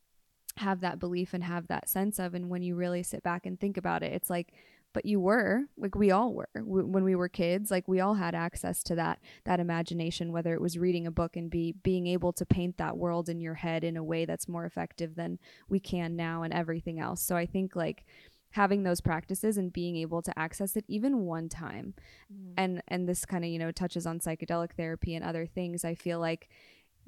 [0.58, 2.36] have that belief and have that sense of.
[2.36, 4.54] And when you really sit back and think about it it's like
[4.94, 6.50] but you were like we all were.
[6.56, 10.54] W- when we were kids like we all had access to that that imagination whether
[10.54, 13.56] it was reading a book and be being able to paint that world in your
[13.56, 17.22] head in a way that's more effective than we can now and everything else.
[17.22, 18.06] So i think like
[18.54, 21.96] having those practices and being able to access it even one time
[22.32, 22.54] mm-hmm.
[22.58, 25.96] and and this kind of you know touches on psychedelic therapy and other things i
[25.96, 26.50] feel like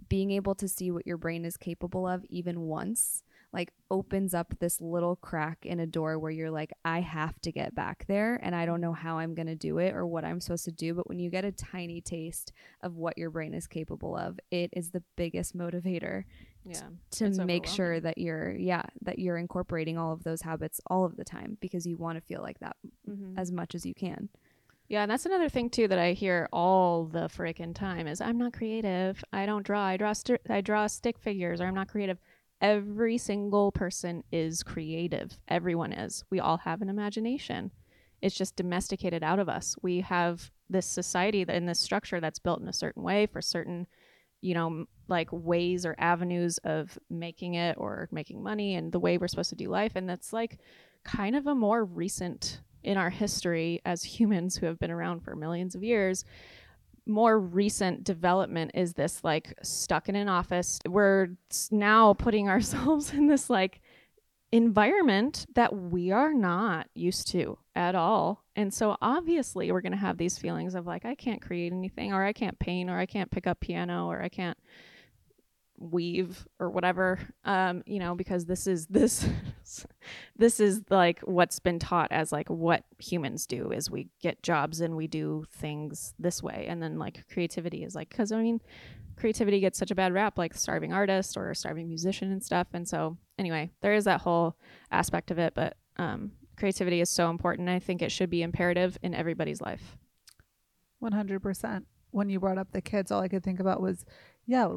[0.10, 3.24] being able to see what your brain is capable of even once
[3.56, 7.52] like opens up this little crack in a door where you're like I have to
[7.52, 10.26] get back there and I don't know how I'm going to do it or what
[10.26, 13.54] I'm supposed to do but when you get a tiny taste of what your brain
[13.54, 16.24] is capable of it is the biggest motivator
[16.66, 16.82] Yeah.
[17.12, 21.16] to make sure that you're yeah that you're incorporating all of those habits all of
[21.16, 22.76] the time because you want to feel like that
[23.10, 23.38] Mm-hmm.
[23.40, 24.30] as much as you can
[24.88, 28.38] Yeah, and that's another thing too that I hear all the freaking time is I'm
[28.38, 29.24] not creative.
[29.34, 29.82] I don't draw.
[29.94, 32.20] I draw st- I draw stick figures or I'm not creative.
[32.62, 35.38] Every single person is creative.
[35.48, 36.24] Everyone is.
[36.30, 37.72] We all have an imagination.
[38.22, 39.76] It's just domesticated out of us.
[39.82, 43.42] We have this society that in this structure that's built in a certain way for
[43.42, 43.88] certain,
[44.42, 49.18] you know, like ways or avenues of making it or making money and the way
[49.18, 50.58] we're supposed to do life and that's like
[51.04, 55.36] kind of a more recent in our history as humans who have been around for
[55.36, 56.24] millions of years
[57.06, 60.80] more recent development is this like stuck in an office.
[60.88, 61.30] We're
[61.72, 63.82] now putting ourselves in this like
[64.52, 68.44] environment that we are not used to at all.
[68.56, 72.14] And so obviously we're going to have these feelings of like i can't create anything
[72.14, 74.58] or i can't paint or i can't pick up piano or i can't
[75.78, 79.28] weave or whatever um you know because this is this
[80.38, 84.82] this is like what's been taught as like what humans do is we get jobs
[84.82, 86.66] and we do things this way.
[86.68, 88.62] And then like creativity is like because i mean
[89.18, 92.68] creativity gets such a bad rap like starving artist or starving musician and stuff.
[92.74, 94.56] And so anyway there is that whole
[94.92, 97.70] aspect of it but um creativity is so important.
[97.70, 99.98] I think it should be imperative in everybody's life.
[101.04, 101.84] 100%.
[102.12, 104.06] When you brought up the kids, all I could think about was,
[104.48, 104.70] yeah,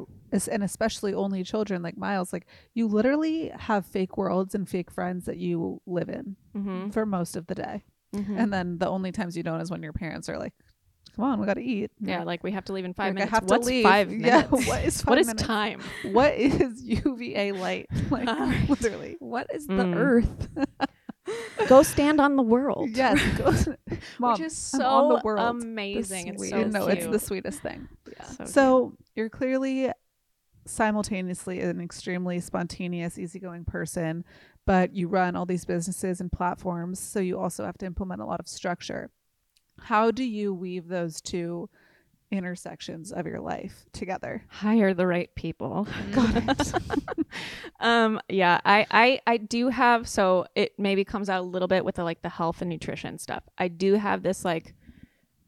[0.51, 2.31] and especially only children like Miles.
[2.33, 6.89] Like, you literally have fake worlds and fake friends that you live in mm-hmm.
[6.89, 7.83] for most of the day.
[8.11, 10.53] And then the only times you don't is when your parents are like,
[11.15, 11.91] come on, we got to eat.
[11.99, 13.83] yeah like we have to leave in five Like, I minutes have to what's leave.
[13.83, 15.43] five Yeah, what is five what is minutes?
[15.43, 17.85] time What is UVA light?
[18.09, 19.15] Like, literally.
[19.19, 19.95] what is the Mm.
[19.95, 20.47] earth
[21.67, 23.19] go stand on the world Yes.
[23.37, 23.51] Go,
[24.19, 25.61] Mom, which is I'm on so the world.
[25.61, 26.27] The amazing.
[26.27, 27.87] It's sweet- so no, it's the sweetest thing.
[28.11, 28.25] Yeah.
[28.25, 29.91] So, So you're clearly
[30.65, 34.23] simultaneously an extremely spontaneous, easygoing person,
[34.65, 38.25] but you run all these businesses and platforms, so you also have to implement a
[38.25, 39.09] lot of structure.
[39.81, 41.69] How do you weave those two
[42.31, 44.43] intersections of your life together?
[44.49, 45.87] hire the right people.
[46.11, 46.73] Got it.
[47.79, 51.83] um yeah, I I I do have so it maybe comes out a little bit
[51.85, 53.43] with the like the health and nutrition stuff.
[53.57, 54.73] I do have this like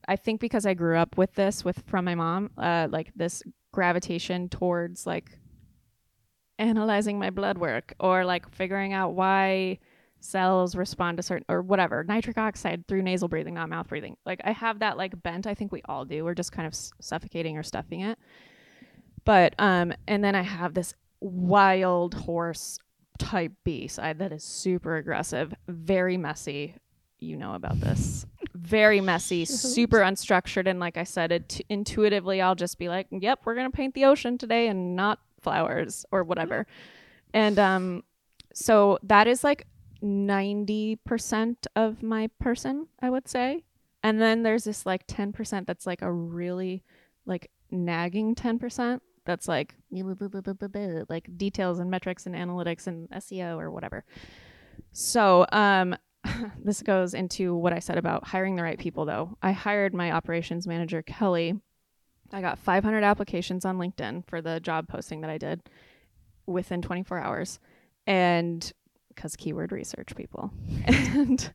[0.07, 3.43] I think because I grew up with this with from my mom, uh like this
[3.71, 5.37] gravitation towards like
[6.59, 9.79] analyzing my blood work or like figuring out why
[10.21, 14.15] cells respond to certain or whatever nitric oxide through nasal breathing not mouth breathing.
[14.25, 16.23] Like i have that like bent i think we all do.
[16.23, 18.17] We're just kind of suffocating or stuffing it.
[19.25, 22.79] But um and then i have this wild horse
[23.17, 26.75] type b side that is super aggressive very messy.
[27.19, 28.25] You know about this.
[28.53, 33.41] Very messy super unstructured and like i said it intuitively i'll just be like yep
[33.43, 36.67] we're gonna paint the ocean today and not flowers or whatever.
[37.33, 38.03] And um
[38.53, 39.65] so that is like
[40.03, 43.63] 90% of my person i would say
[44.03, 46.83] and then there's this like 10% that's like a really
[47.25, 54.03] like nagging 10% that's like like details and metrics and analytics and SEO or whatever.
[54.91, 55.95] So, um
[56.63, 59.37] this goes into what I said about hiring the right people though.
[59.41, 61.59] I hired my operations manager Kelly.
[62.31, 65.61] I got 500 applications on LinkedIn for the job posting that I did
[66.45, 67.59] within 24 hours
[68.07, 68.71] and
[69.15, 70.51] cuz keyword research people.
[70.85, 71.53] and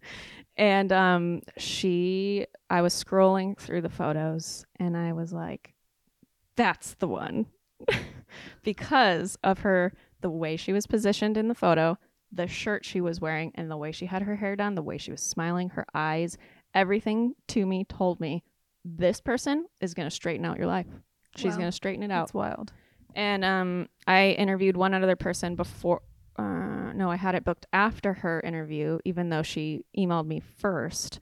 [0.57, 5.75] and um she I was scrolling through the photos and I was like
[6.57, 7.47] that's the one
[8.63, 11.99] because of her the way she was positioned in the photo
[12.33, 14.99] the shirt she was wearing and the way she had her hair done the way
[14.99, 16.37] she was smiling her eyes
[16.75, 18.43] everything to me told me
[18.85, 20.87] this person is going to straighten out your life
[21.37, 21.59] she's Wow.
[21.59, 22.73] going to straighten it out That's wild.
[23.15, 26.03] and um, I interviewed one other person before.
[26.39, 26.43] Uh,
[26.97, 31.21] no, I had it booked after her interview, even though she emailed me first.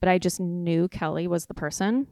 [0.00, 2.06] But I just knew Kelly was the person.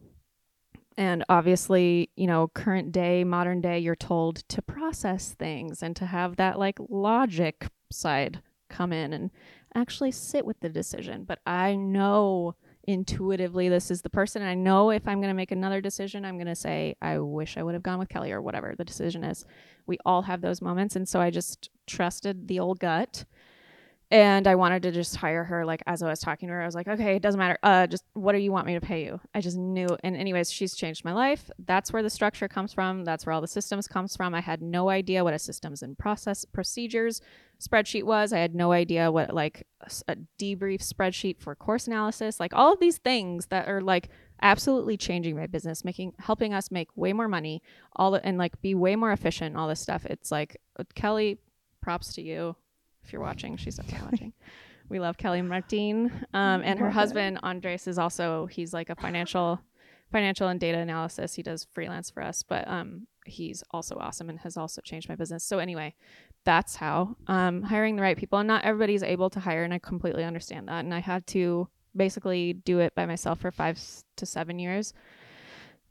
[0.97, 6.07] And obviously, you know, current day, modern day, you're told to process things and to
[6.07, 9.31] have that like logic side come in and
[9.75, 11.25] actually sit with the decision.
[11.25, 12.55] But I know
[12.87, 14.43] intuitively this is the person.
[14.43, 17.57] I know if I'm going to make another decision, I'm going to say, I wish
[17.57, 19.45] I would have gone with Kelly or whatever the decision is.
[19.87, 20.97] We all have those moments.
[20.97, 23.25] And so I just trusted the old gut
[24.11, 25.65] and I wanted to just hire her.
[25.65, 27.59] Like as I was talking to her, I was like, okay, it doesn't matter.
[27.63, 29.21] Uh, just what do you want me to pay you?
[29.35, 29.89] I just knew.
[30.05, 31.51] And anyways, she's changed my life.
[31.59, 33.05] That's where the structure comes from.
[33.05, 34.35] That's where all the systems comes from.
[34.35, 37.23] I had no idea what a systems and process procedures
[37.61, 38.33] spreadsheet was.
[38.33, 39.67] I had no idea what like
[40.07, 42.39] a debrief spreadsheet for course analysis.
[42.39, 44.11] Like all of these things that are like
[44.43, 47.63] absolutely changing my business, making helping us make way more money,
[47.97, 49.57] all and like be way more efficient.
[49.57, 50.05] All this stuff.
[50.05, 51.39] It's like uh, Kelly.
[51.83, 52.57] Props to you
[53.05, 53.57] if you're watching.
[53.57, 54.33] She's okay watching.
[54.89, 56.13] We love Kelly Martin.
[56.35, 59.61] Um, and her Love husband Andres is also he's like a financial
[60.11, 61.35] financial and data analysis.
[61.35, 65.15] He does freelance for us, but um he's also awesome and has also changed my
[65.15, 65.45] business.
[65.45, 65.95] So anyway,
[66.45, 69.79] that's how um hiring the right people and not everybody's able to hire and I
[69.79, 70.85] completely understand that.
[70.85, 73.81] And I had to basically do it by myself for five
[74.17, 74.93] to 7 years.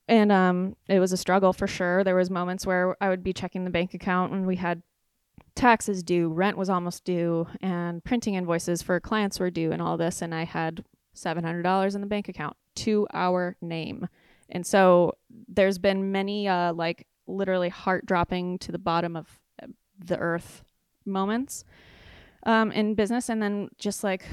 [0.08, 2.04] And um it was a struggle for sure.
[2.04, 4.84] There was moments where I would be checking the bank account and we had
[5.56, 9.98] taxes due, rent was almost due, and printing invoices for clients were due, and all
[9.98, 10.22] this.
[10.22, 10.84] And I had
[11.16, 14.08] $700 in the bank account to our name.
[14.50, 15.14] And so
[15.48, 20.64] there's been many, uh, like, literally heart dropping to the bottom of uh, the earth
[21.06, 21.64] moments
[22.46, 23.30] um, in business.
[23.30, 24.26] And then just like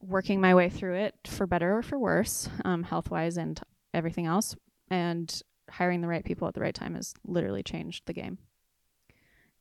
[0.00, 3.60] working my way through it for better or for worse, um, health wise and
[3.92, 4.54] everything else.
[4.90, 8.38] And hiring the right people at the right time has literally changed the game.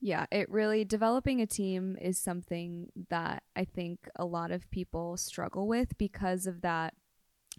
[0.06, 5.16] Yeah, it really developing a team is something that I think a lot of people
[5.16, 6.94] struggle with because of that.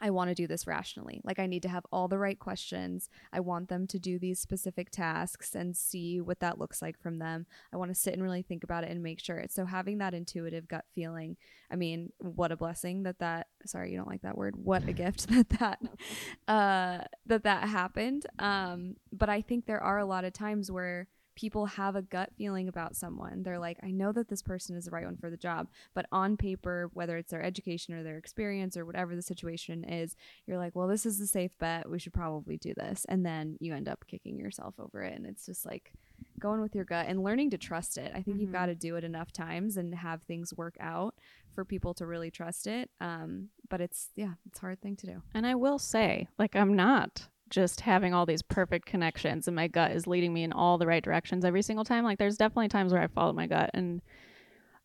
[0.03, 1.23] I want to do this rationally.
[1.25, 3.09] Like, I need to have all the right questions.
[3.33, 7.19] I want them to do these specific tasks and see what that looks like from
[7.19, 7.47] them.
[7.73, 9.43] I want to sit and really think about it and make sure.
[9.49, 11.39] So, having that intuitive gut feeling,
[11.71, 14.55] I mean, what a blessing that that, sorry, you don't like that word.
[14.57, 15.79] What a gift that that,
[16.47, 18.27] uh, that that happened.
[18.39, 22.31] Um, but I think there are a lot of times where, people have a gut
[22.37, 23.43] feeling about someone.
[23.43, 26.07] They're like, I know that this person is the right one for the job, but
[26.13, 30.15] on paper, whether it's their education or their experience or whatever the situation is,
[30.47, 31.91] you're like, well, this is a safe bet.
[31.91, 33.05] We should probably do this.
[33.09, 35.17] And then you end up kicking yourself over it.
[35.17, 35.93] And it's just like
[36.39, 38.13] going with your gut and learning to trust it.
[38.15, 38.53] I think you've Mhm.
[38.53, 41.17] got to do it enough times and have things work out
[41.55, 42.91] for people to really trust it.
[43.01, 45.23] Um, but it's, yeah, it's a hard thing to do.
[45.33, 49.69] And I will say, like, I'm not just having all these perfect connections and my
[49.69, 52.05] gut is leading me in all the right directions every single time.
[52.05, 53.71] Like, there's definitely times where I follow my gut.
[53.73, 54.03] And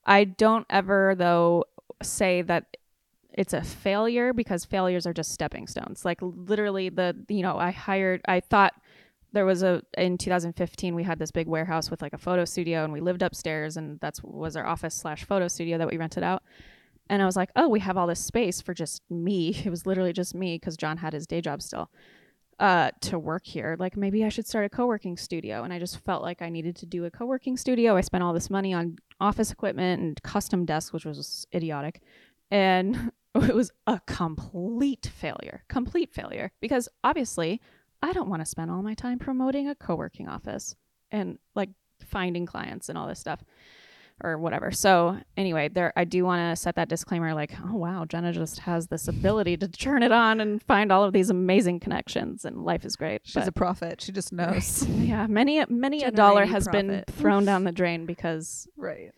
[0.06, 1.66] I don't ever, though,
[2.04, 2.78] say that
[3.34, 6.06] it's a failure because failures are just stepping stones.
[6.06, 8.74] Like, literally, the, you know, I hired, I thought,
[9.32, 12.84] there was a in 2015 we had this big warehouse with like a photo studio
[12.84, 16.24] and we lived upstairs and that's was our office slash photo studio that we rented
[16.24, 16.42] out
[17.10, 19.86] and i was like oh we have all this space for just me it was
[19.86, 21.90] literally just me because john had his day job still
[22.60, 23.76] uh, to work here.
[23.80, 25.64] Like maybe i should start a co-working studio.
[25.64, 27.96] And i just felt like i needed to do a co-working studio.
[27.96, 32.02] I spent all this money on office equipment and custom desks which was idiotic.
[32.52, 36.52] And it was a complete failure complete failure.
[36.60, 37.62] Because obviously
[38.02, 40.76] I don't want to spend all my time promoting a co-working office
[41.12, 41.70] and like
[42.06, 43.44] finding clients and all this stuff
[44.24, 44.72] or whatever.
[44.72, 48.60] So anyway, there I do want to set that disclaimer like, oh wow, Jenna just
[48.60, 52.64] has this ability to turn it on and find all of these amazing connections and
[52.64, 53.22] life is great.
[53.24, 54.02] She's a prophet.
[54.02, 54.88] She just knows.
[54.88, 59.12] yeah, many many a dollar Generating has been thrown down the drain because right.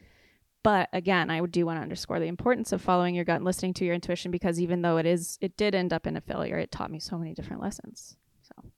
[0.63, 3.73] but again, I do want to underscore the importance of following your gut and listening
[3.75, 6.57] to your intuition because even though it is it did end up in a failure,
[6.57, 8.17] it taught me so many different lessons.
[8.41, 8.69] So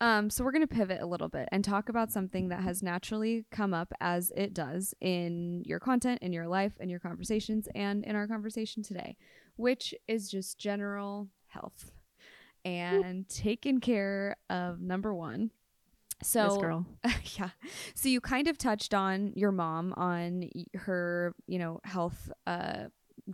[0.00, 2.82] Um, so we're going to pivot a little bit and talk about something that has
[2.82, 7.68] naturally come up as it does in your content, in your life, in your conversations,
[7.74, 9.16] and in our conversation today,
[9.56, 11.92] which is just general health
[12.64, 15.50] and taking care of number one.
[16.22, 16.86] So this girl.
[17.38, 17.50] yeah.
[17.94, 22.84] So you kind of touched on your mom on her, you know, health uh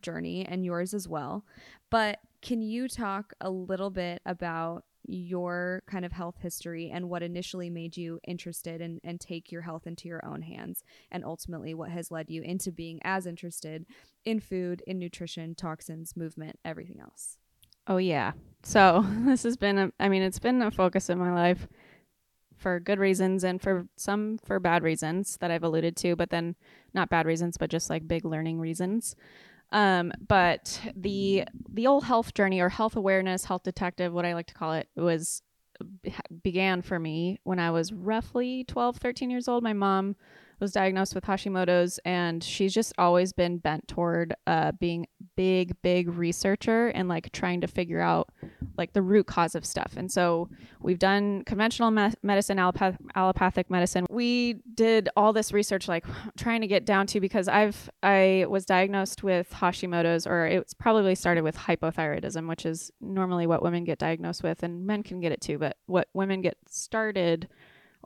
[0.01, 1.45] journey and yours as well.
[1.91, 7.22] But can you talk a little bit about your kind of health history and what
[7.22, 11.74] initially made you interested and and take your health into your own hands and ultimately
[11.74, 13.86] what has led you into being as interested
[14.24, 17.38] in food, in nutrition, toxins, movement, everything else?
[17.86, 18.32] Oh yeah.
[18.62, 21.68] So this has been a I mean it's been a focus in my life
[22.57, 26.57] for good reasons and for some for bad reasons that I've alluded to, but then
[26.94, 29.14] not bad reasons, but just like big learning reasons.
[29.73, 34.47] Um, but the the old health journey or health awareness, health detective, what I like
[34.47, 35.43] to call it, was
[36.43, 39.62] began for me when I was roughly 12, 13 years old.
[39.62, 40.17] My mom
[40.61, 46.09] was diagnosed with Hashimoto's and she's just always been bent toward uh, being big, big
[46.09, 48.30] researcher and like trying to figure out
[48.76, 49.94] like the root cause of stuff.
[49.96, 50.48] And so
[50.80, 54.07] we've done conventional me- medicine, allopath- allopathic medicine.
[54.11, 56.04] We did all this research, like
[56.36, 61.14] trying to get down to because I've I was diagnosed with Hashimoto's, or it's probably
[61.14, 65.32] started with hypothyroidism, which is normally what women get diagnosed with, and men can get
[65.32, 65.59] it too.
[65.59, 67.48] But what women get started,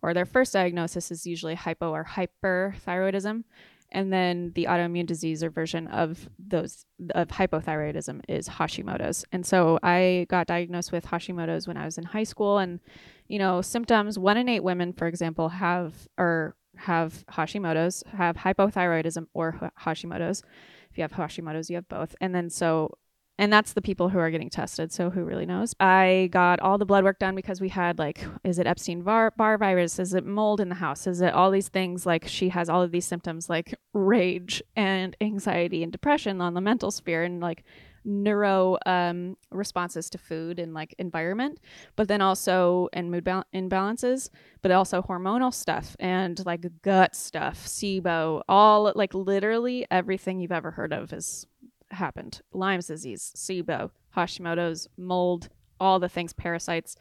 [0.03, 3.45] or their first diagnosis, is usually hypo or hyperthyroidism
[3.93, 9.25] and then the autoimmune disease or version of those of hypothyroidism is Hashimoto's.
[9.33, 12.81] And so I got diagnosed with Hashimoto's when I was in high school and
[13.27, 19.27] you know, symptoms 1 in 8 women for example have or have Hashimoto's, have hypothyroidism
[19.35, 20.43] or Hashimoto's.
[20.91, 22.17] If you have Hashimoto's, you have both.
[22.21, 22.97] And then so
[23.41, 24.93] and that's the people who are getting tested.
[24.93, 25.75] So who really knows?
[25.81, 29.33] I got all the blood work done because we had like, is it Epstein Barr,
[29.39, 29.99] virus?
[29.99, 31.07] Is it mold in the house?
[31.07, 32.05] Is it all these things?
[32.05, 36.61] Like she has all of these symptoms like rage and anxiety and depression on the
[36.61, 37.65] mental sphere and like
[38.05, 41.61] neuro um, responses to food and like environment,
[41.97, 44.29] but then also and mood bal- imbalances,
[44.61, 50.73] but also hormonal stuff and like gut stuff, SIBO, all like literally everything you've ever
[50.73, 51.47] heard of is
[51.91, 56.97] happened Lyme's disease, SIBO, Hashimoto's, mold, all the things, parasites.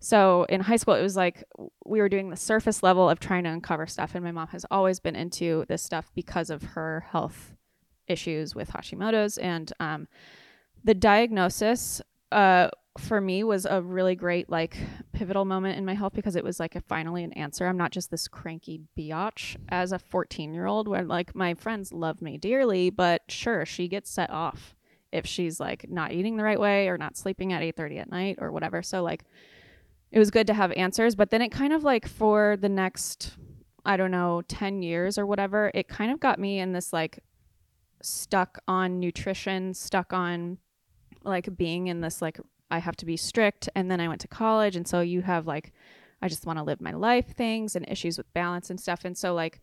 [0.00, 1.44] So in high school, it was like
[1.86, 4.14] we were doing the surface level of trying to uncover stuff.
[4.14, 7.54] And my mom has always been into this stuff because of her health
[8.06, 9.38] issues with Hashimoto's.
[9.38, 10.08] And um,
[10.82, 12.68] the diagnosis uh,
[12.98, 14.76] for me was a really great like
[15.12, 17.66] pivotal moment in my health because it was like a finally an answer.
[17.66, 21.92] I'm not just this cranky biatch as a 14 year old where like my friends
[21.92, 24.76] love me dearly, but sure she gets set off
[25.12, 28.38] if she's like not eating the right way or not sleeping at 8:30 at night
[28.40, 28.82] or whatever.
[28.82, 29.24] So like
[30.12, 33.36] it was good to have answers, but then it kind of like for the next
[33.84, 37.18] I don't know 10 years or whatever, it kind of got me in this like
[38.02, 40.58] stuck on nutrition, stuck on
[41.24, 42.38] like being in this like
[42.70, 43.68] I have to be strict.
[43.74, 44.76] And then I went to college.
[44.76, 45.72] And so you have like,
[46.22, 49.04] I just want to live my life things and issues with balance and stuff.
[49.04, 49.60] And so, like,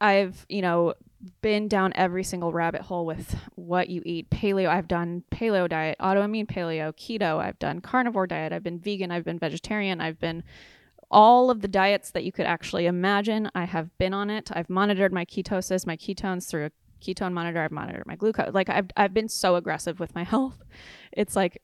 [0.00, 0.94] I've, you know,
[1.42, 4.30] been down every single rabbit hole with what you eat.
[4.30, 9.10] Paleo, I've done paleo diet, autoimmune paleo, keto, I've done carnivore diet, I've been vegan,
[9.10, 10.42] I've been vegetarian, I've been
[11.10, 13.50] all of the diets that you could actually imagine.
[13.54, 14.50] I have been on it.
[14.52, 17.62] I've monitored my ketosis, my ketones through a ketone monitor.
[17.62, 18.54] I've monitored my glucose.
[18.54, 20.62] Like I've I've been so aggressive with my health.
[21.12, 21.62] It's like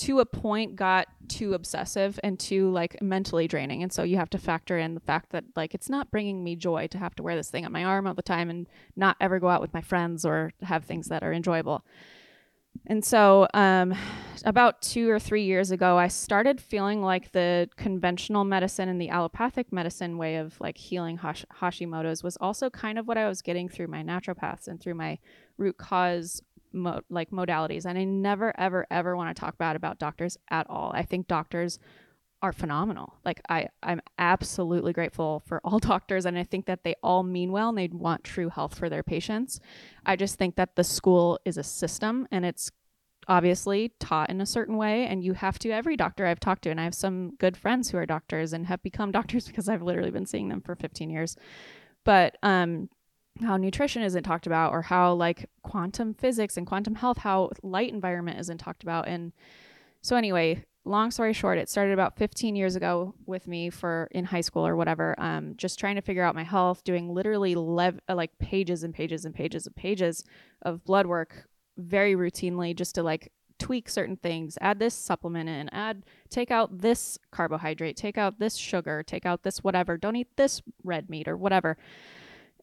[0.00, 3.82] to a point got too obsessive and too like mentally draining.
[3.82, 6.56] And so you have to factor in the fact that like it's not bringing me
[6.56, 9.16] joy to have to wear this thing on my arm all the time and not
[9.20, 11.84] ever go out with my friends or have things that are enjoyable.
[12.86, 13.94] And so um,
[14.44, 19.08] about two or three years ago i started feeling like the conventional medicine and the
[19.08, 23.42] allopathic medicine way of like healing Hash- hashimoto's was also kind of what i was
[23.42, 25.18] getting through my naturopaths and through my
[25.58, 26.42] root cause
[26.72, 30.66] mo- like modalities and i never ever ever want to talk bad about doctors at
[30.68, 30.92] all.
[30.94, 31.78] I think doctors
[32.42, 33.14] are phenomenal.
[33.24, 37.52] Like i i'm absolutely grateful for all doctors and i think that they all mean
[37.52, 39.60] well and they want true health for their patients.
[40.06, 42.70] I just think that the school is a system and it's
[43.28, 46.70] obviously taught in a certain way and you have to every doctor i've talked to
[46.70, 49.82] and i have some good friends who are doctors and have become doctors because i've
[49.82, 51.36] literally been seeing them for 15 years.
[52.04, 52.88] But um
[53.42, 57.92] how nutrition isn't talked about or how like quantum physics and quantum health how light
[57.92, 59.08] environment isn't talked about.
[59.08, 59.32] And
[60.02, 64.24] so anyway long story short it started about 15 years ago with me for in
[64.24, 68.00] high school or whatever um, just trying to figure out my health doing literally lev-
[68.08, 70.24] uh, like pages and pages and pages and pages
[70.62, 71.44] of blood work
[71.76, 76.78] very routinely just to like tweak certain things add this supplement in add take out
[76.78, 81.28] this carbohydrate take out this sugar take out this whatever don't eat this red meat
[81.28, 81.76] or whatever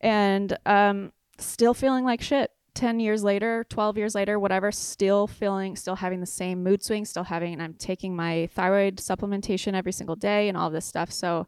[0.02, 2.52] and um, still feeling like shit.
[2.78, 7.10] 10 years later 12 years later whatever still feeling still having the same mood swings
[7.10, 11.12] still having and i'm taking my thyroid supplementation every single day and all this stuff.
[11.12, 11.48] So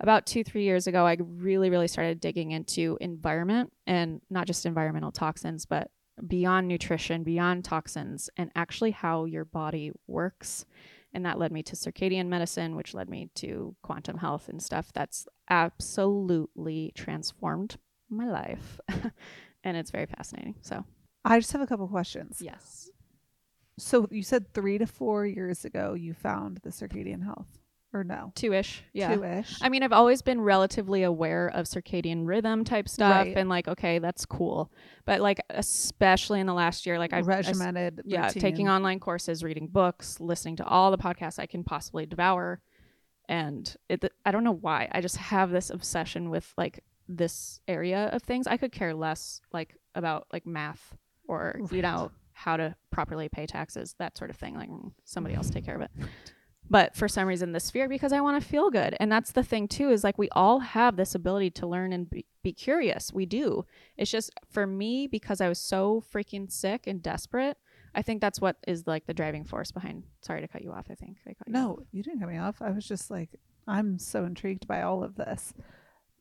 [0.00, 4.64] about two three years ago i really really started digging into environment and not just
[4.64, 5.90] environmental toxins but
[6.26, 10.64] beyond nutrition beyond toxins and actually how your body works.
[11.12, 14.92] And that led me to circadian medicine which led me to quantum health and stuff
[14.94, 17.76] that's absolutely transformed
[18.10, 18.80] my life.
[19.64, 20.56] and it's very fascinating.
[20.62, 20.84] So,
[21.24, 22.38] I just have a couple questions.
[22.40, 22.88] yes.
[23.78, 27.46] So you said three to four years ago you found the circadian health,
[27.94, 28.30] or no?
[28.34, 28.82] Two ish.
[28.92, 29.14] Yeah.
[29.14, 29.56] Two ish.
[29.62, 33.36] I mean, I've always been relatively aware of circadian rhythm type stuff Right.
[33.38, 34.70] and like, okay, that's cool.
[35.06, 38.02] But like, especially in the last year, like I've I regimented.
[38.04, 38.42] yeah, routine.
[38.42, 42.60] taking online courses, reading books, listening to all the podcasts I can possibly devour.
[43.30, 44.88] And it, I don't know why.
[44.92, 46.84] I just have this obsession with like
[47.16, 48.46] this area of things.
[48.46, 50.96] I could care less like about like math
[51.28, 51.82] or, you Right.
[51.82, 54.54] know, how to properly pay taxes, that sort of thing.
[54.54, 55.90] Like mm, somebody else take care of it.
[56.68, 59.42] But for some reason, this fear because I want to feel good, and that's the
[59.42, 59.90] thing too.
[59.90, 63.12] Is like we all have this ability to learn and be, be curious.
[63.12, 63.66] We do.
[63.96, 67.56] It's just for me because I was so freaking sick and desperate.
[67.92, 70.04] I think that's what is like the driving force behind.
[70.22, 70.86] Sorry to cut you off.
[70.88, 71.60] I think I cut you off.
[71.60, 72.62] No, you didn't cut me off.
[72.62, 73.30] I was just like,
[73.66, 75.52] I'm so intrigued by all of this.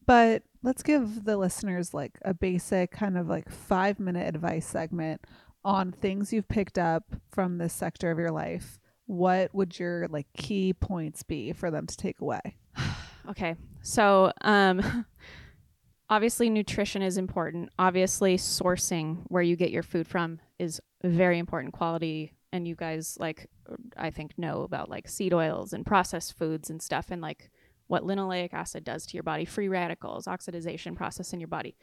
[0.10, 5.24] But let's give the listeners like a basic kind of like five minute advice segment
[5.64, 8.80] on things you've picked up from this sector of your life.
[9.06, 12.42] What would your like key points be for them to take away?
[13.30, 13.56] Okay.
[13.84, 15.06] So, um
[16.10, 17.70] obviously nutrition is important.
[17.78, 23.16] Obviously sourcing where you get your food from is very important quality and you guys
[23.20, 23.48] like
[23.96, 27.52] I think know about like seed oils and processed foods and stuff and like
[27.90, 31.76] what linoleic acid does to your body, free radicals, oxidation process in your body.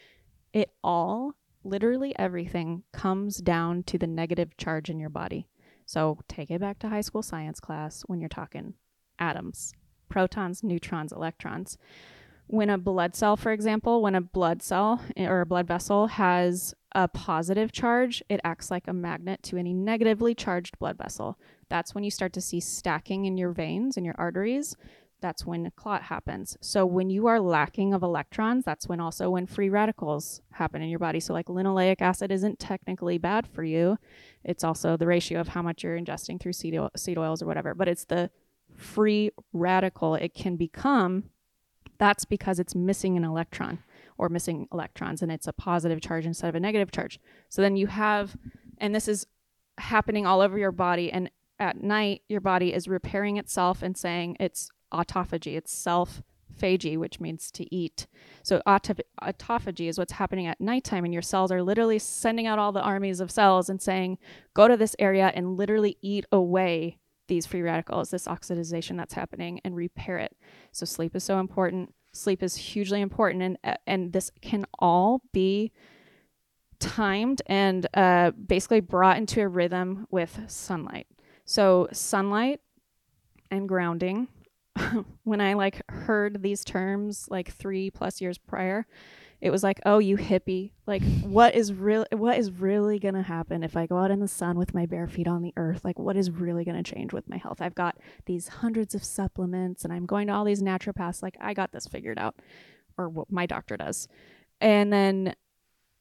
[0.52, 1.34] It all
[1.64, 5.48] literally everything comes down to the negative charge in your body.
[5.84, 8.74] So take it back to high school science class when you're talking
[9.18, 9.74] atoms,
[10.08, 11.76] protons, neutrons, electrons.
[12.46, 16.06] When a blood cell, for example, when a blood cell eh, or a blood vessel
[16.06, 21.36] has a positive charge, it acts like a magnet to any negatively charged blood vessel.
[21.68, 24.76] That's when you start to see stacking in your veins and your arteries.
[25.20, 26.56] That's when a clot happens.
[26.60, 30.88] So when you are lacking of electrons, that's when also when free radicals happen in
[30.88, 31.20] your body.
[31.20, 33.98] So like linoleic acid isn't technically bad for you.
[34.44, 37.74] It's also the ratio of how much you're ingesting through seed, seed oils or whatever.
[37.74, 38.30] But it's the
[38.76, 41.30] free radical it can become
[41.98, 43.78] that's because it's missing an electron
[44.18, 47.18] or missing electrons and it's a positive charge instead of a negative charge.
[47.48, 48.36] So then you have,
[48.78, 49.26] and this is
[49.78, 51.12] happening all over your body.
[51.12, 56.22] And at night, your body is repairing itself and saying it's autophagy, it's self
[56.56, 58.06] phagy, which means to eat.
[58.42, 62.58] So autoph- autophagy is what's happening at nighttime, and your cells are literally sending out
[62.58, 64.18] all the armies of cells and saying,
[64.54, 69.60] go to this area and literally eat away these free radicals, this oxidation that's happening,
[69.64, 70.36] and repair it.
[70.72, 71.92] So sleep is so important.
[72.12, 75.72] Sleep is hugely important, and uh, and this can all be
[76.78, 81.06] timed and uh, basically brought into a rhythm with sunlight.
[81.44, 82.60] So sunlight
[83.50, 84.28] and grounding.
[85.24, 88.86] when I like heard these terms like three plus years prior,
[89.40, 90.72] it was like, oh, you hippie.
[90.86, 92.06] Like, what is real?
[92.12, 95.06] What is really gonna happen if I go out in the sun with my bare
[95.06, 95.84] feet on the earth?
[95.84, 97.60] Like, what is really gonna change with my health?
[97.60, 101.22] I've got these hundreds of supplements, and I'm going to all these naturopaths.
[101.22, 102.36] Like, I got this figured out,
[102.96, 104.08] or what my doctor does.
[104.60, 105.34] And then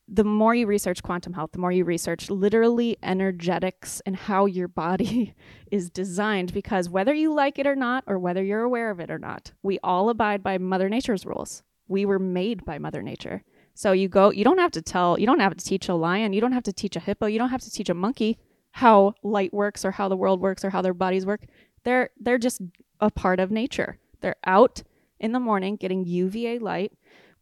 [0.08, 4.68] the more you research quantum health, the more you research literally energetics and how your
[4.68, 5.34] body
[5.72, 6.54] is designed.
[6.54, 9.52] Because whether you like it or not, or whether you're aware of it or not,
[9.64, 11.64] we all abide by Mother Nature's rules.
[11.88, 13.44] We were made by mother nature.
[13.76, 16.32] So you go you don't have to tell you don't have to teach a lion
[16.32, 18.40] you don't have to teach a hippo you don't have to teach a monkey
[18.72, 21.46] how light works or how the world works or how their bodies work.
[21.84, 22.62] They're they're just
[23.00, 24.00] a part of nature.
[24.20, 24.84] They're out
[25.20, 26.92] in the morning getting uva light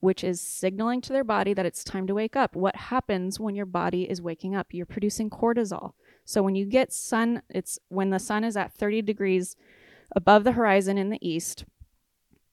[0.04, 3.56] which is signaling to their body that it's time to wake up what happens when
[3.56, 5.94] your body is waking up you're producing cortisol
[6.26, 9.56] so when you get sun it's when the sun is at 30 degrees
[10.16, 11.66] above the horizon in the east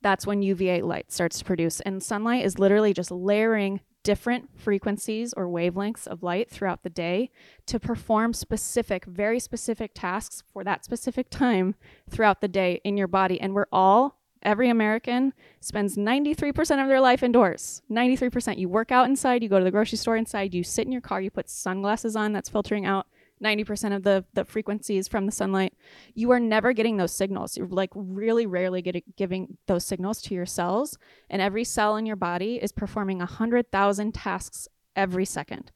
[0.03, 1.81] that's when UVA light starts to produce.
[1.81, 7.31] And sunlight is literally just layering different frequencies or wavelengths of light throughout the day
[7.67, 11.75] to perform specific, very specific tasks for that specific time
[12.09, 13.39] throughout the day in your body.
[13.41, 17.83] And we're all, every American spends 93% of their life indoors.
[17.91, 18.59] 93%.
[18.59, 21.01] You work out inside, you go to the grocery store inside, you sit in your
[21.01, 23.07] car, you put sunglasses on that's filtering out
[23.43, 25.75] 90% of the, the frequencies from the sunlight,
[26.15, 27.57] you are never getting those signals.
[27.57, 30.99] You're like really rarely getting giving those signals to your cells.
[31.29, 35.73] And every cell in your body is performing 100,000 tasks every second.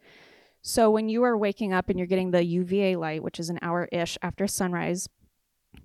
[0.60, 3.58] So when you are waking up and you're getting the UVA light, which is an
[3.62, 5.08] hour ish after sunrise,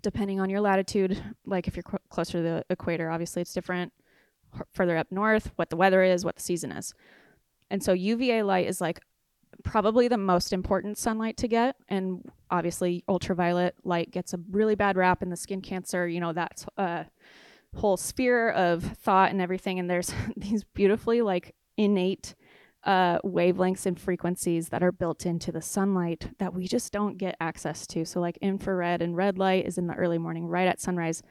[0.01, 3.93] depending on your latitude, like if you're cl- closer to the equator, obviously it's different.
[4.73, 6.93] Further up north, what the weather is, what the season is.
[7.69, 8.99] And so UVA light is like
[9.63, 14.95] probably the most important sunlight to get and obviously ultraviolet light gets a really bad
[14.95, 17.05] rap in the skin cancer you know that's a
[17.75, 22.35] whole sphere of thought and everything and there's these beautifully like innate
[22.83, 27.35] uh, wavelengths and frequencies that are built into the sunlight that we just don't get
[27.41, 30.79] access to so like infrared and red light is in the early morning right at
[30.79, 31.21] sunrise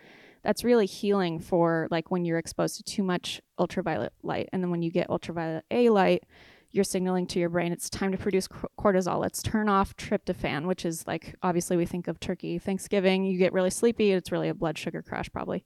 [0.42, 4.70] that's really healing for like when you're exposed to too much ultraviolet light and then
[4.70, 6.22] when you get ultraviolet a light
[6.70, 8.46] you're signaling to your brain it's time to produce
[8.78, 9.20] cortisol.
[9.20, 13.24] Let's turn off tryptophan, which is like obviously we think of turkey Thanksgiving.
[13.24, 14.12] You get really sleepy.
[14.12, 15.64] It's really a blood sugar crash, probably.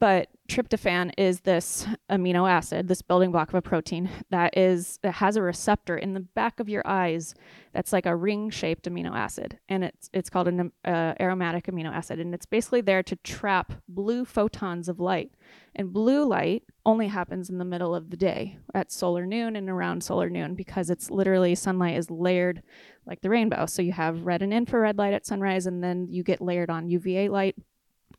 [0.00, 5.12] But tryptophan is this amino acid, this building block of a protein that is that
[5.12, 7.34] has a receptor in the back of your eyes
[7.72, 12.18] that's like a ring-shaped amino acid, and it's it's called an uh, aromatic amino acid,
[12.18, 15.30] and it's basically there to trap blue photons of light.
[15.76, 19.68] And blue light only happens in the middle of the day at solar noon and
[19.68, 22.62] around solar noon because it's literally sunlight is layered
[23.06, 23.66] like the rainbow.
[23.66, 26.88] So you have red and infrared light at sunrise, and then you get layered on
[26.88, 27.56] UVA light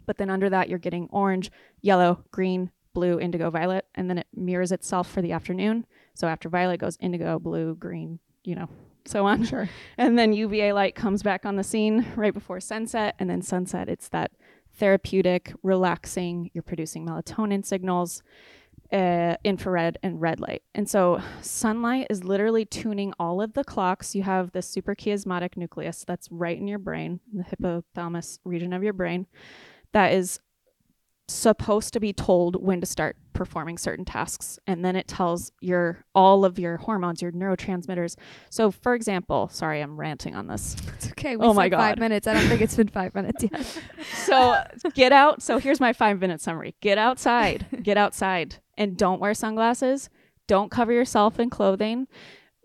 [0.06, 1.52] but then under that, you're getting orange,
[1.82, 5.86] yellow, green, blue, indigo, violet, and then it mirrors itself for the afternoon.
[6.16, 8.70] So after violet goes indigo, blue, green, you know,
[9.06, 9.44] so on.
[9.44, 9.70] Sure.
[9.98, 13.16] And then UVA light comes back on the scene right before sunset.
[13.20, 14.32] And then sunset, it's that
[14.78, 18.24] therapeutic, relaxing, you're producing melatonin signals,
[18.92, 20.64] uh, infrared, and red light.
[20.74, 24.16] And so sunlight is literally tuning all of the clocks.
[24.16, 28.94] You have the suprachiasmatic nucleus that's right in your brain, the hypothalamus region of your
[28.94, 29.28] brain
[29.96, 30.42] that is
[31.30, 34.60] supposed to be told when to start performing certain tasks.
[34.68, 38.18] And then it tells your all of your hormones your neurotransmitters.
[38.50, 40.76] So for example sorry i'm ranting on this.
[40.98, 41.38] It's okay.
[41.38, 42.28] Oh my god five minutes.
[42.28, 43.80] I don't think it's been five minutes yet.
[44.14, 44.62] so
[44.94, 45.42] get out.
[45.42, 46.76] So here's my five minute summary.
[46.82, 47.66] Get outside.
[47.82, 48.58] Get outside.
[48.78, 50.10] And don't wear sunglasses.
[50.46, 52.08] Don't cover yourself in clothing.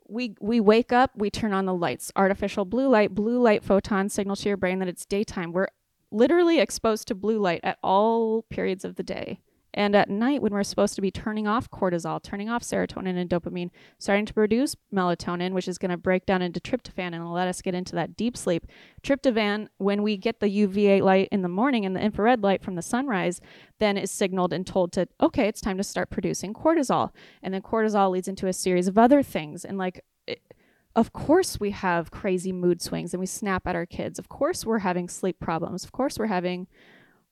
[0.08, 1.12] We we wake up.
[1.14, 2.10] We turn on the lights.
[2.16, 5.52] Artificial blue light blue light photons signal to your brain that it's daytime.
[5.52, 5.68] We're
[6.10, 9.40] literally exposed to blue light at all periods of the day.
[9.72, 13.30] And at night when we're supposed to be turning off cortisol turning off serotonin and
[13.30, 17.46] dopamine starting to produce melatonin which is going to break down into tryptophan and let
[17.46, 18.66] us get into that deep sleep.
[19.02, 22.74] Tryptophan when we get the uva light in the morning and the infrared light from
[22.74, 23.40] the sunrise
[23.78, 27.10] then is signaled and told to okay it's time to start producing cortisol.
[27.42, 29.64] And then cortisol leads into a series of other things.
[29.64, 30.04] And like
[30.96, 34.18] of course we have crazy mood swings and we snap at our kids.
[34.18, 35.84] Of course we're having sleep problems.
[35.84, 36.66] Of course we're having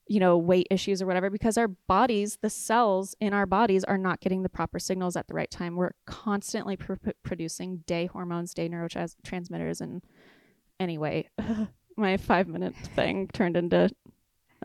[0.06, 3.98] you know weight issues or whatever because our bodies the cells in our bodies are
[3.98, 5.76] not getting the proper signals at the right time.
[5.76, 10.02] We're constantly pr- pr- producing day hormones day neurotransmitters and
[10.80, 11.28] anyway
[11.96, 13.90] my five minute thing turned into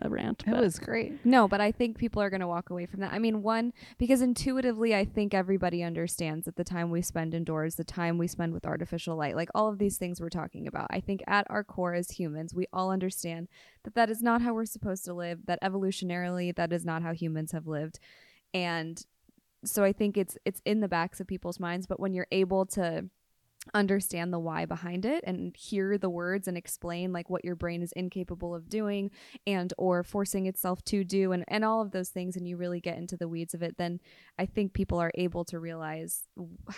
[0.02, 1.24] a rant It but- was great.
[1.24, 3.12] No, but I think people are going to walk away from that.
[3.12, 7.76] I mean, one, because intuitively, I think everybody understands that the time we spend indoors,
[7.76, 10.88] the time we spend with artificial light, like all of these things we're talking about,
[10.90, 13.48] I think at our core as humans, we all understand
[13.84, 17.12] that that is not how we're supposed to live, that evolutionarily, that is not how
[17.12, 18.00] humans have lived.
[18.52, 19.04] And
[19.64, 22.66] so I think it's it's in the backs of people's minds, but when you're able
[22.66, 23.06] to
[23.72, 27.82] understand the why behind it and hear the words and explain like what your brain
[27.82, 29.10] is incapable of doing
[29.46, 32.80] and or forcing itself to do and, and all of those things and you really
[32.80, 33.98] get into the weeds of it then
[34.38, 36.28] i think people are able to realize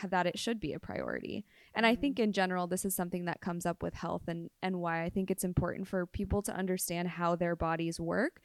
[0.08, 1.44] that it should be a priority.
[1.74, 2.24] And i think mm-hmm.
[2.24, 5.30] in general this is something that comes up with health and and why i think
[5.30, 8.40] it's important for people to understand how their bodies work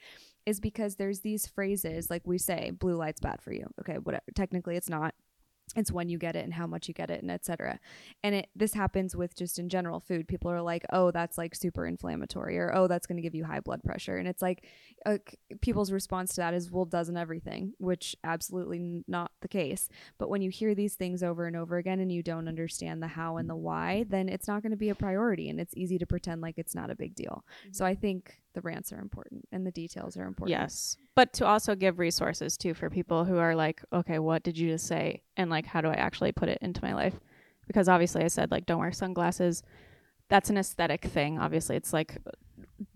[0.46, 3.66] is because there's these phrases like we say blue light's bad for you.
[3.80, 5.14] Okay whatever technically it's not
[5.76, 7.78] it's when you get it and how much you get it and etc
[8.22, 10.28] and it this happens with just in general food.
[10.28, 13.44] People are like oh that's like super inflammatory or oh that's going to give you
[13.44, 14.16] high blood pressure.
[14.16, 14.64] And it's like
[15.06, 15.18] uh,
[15.60, 19.88] people's response to that is well doesn't everything which absolutely not the case.
[20.18, 23.08] But when you hear these things over and over again and you don't understand the
[23.08, 25.98] how and the why then it's not going to be a priority and it's easy
[25.98, 27.44] to pretend like it's not a big deal.
[27.72, 30.96] So i think the rants are important and the details are important Yes.
[31.14, 34.68] But to also give resources too for people who are like, okay, what did you
[34.70, 35.22] just say?
[35.36, 37.14] And like, how do I actually put it into my life?
[37.66, 39.62] Because obviously I said, like, don't wear sunglasses.
[40.28, 41.38] That's an aesthetic thing.
[41.38, 42.16] Obviously, it's like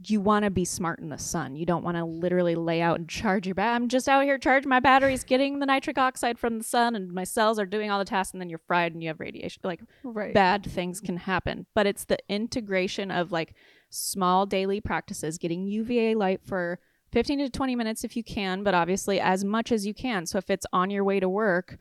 [0.06, 1.54] you want to be smart in the sun.
[1.54, 3.74] You don't want to literally lay out and charge your bat.
[3.74, 7.12] I'm just out here charging my batteries, getting the nitric oxide from the sun, and
[7.12, 9.60] my cells are doing all the tasks, and then you're fried and you have radiation.
[9.64, 10.32] Like, Right.
[10.34, 11.66] bad things can happen.
[11.74, 13.54] But it's the integration of like
[13.96, 16.78] small daily practices, getting UVA light for
[17.12, 20.26] 15 to 20 minutes if you can, but obviously as much as you can.
[20.26, 21.78] So if it's on your way to work,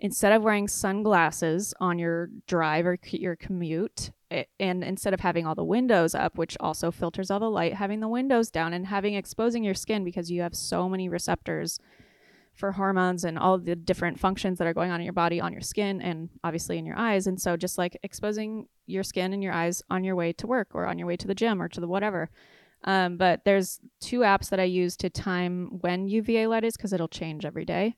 [0.00, 4.10] instead of wearing sunglasses on your drive or your commute,
[4.60, 8.00] and instead of having all the windows up, which also filters all the light, having
[8.00, 11.78] the windows down and having exposing your skin because you have so many receptors
[12.58, 15.52] for hormones and all the different functions that are going on in your body, on
[15.52, 17.26] your skin, and obviously in your eyes.
[17.28, 20.68] And so, just like exposing your skin and your eyes on your way to work
[20.74, 22.30] or on your way to the gym or to the whatever.
[22.84, 26.92] Um, but there's two apps that I use to time when UVA light is because
[26.92, 27.96] it'll change every day,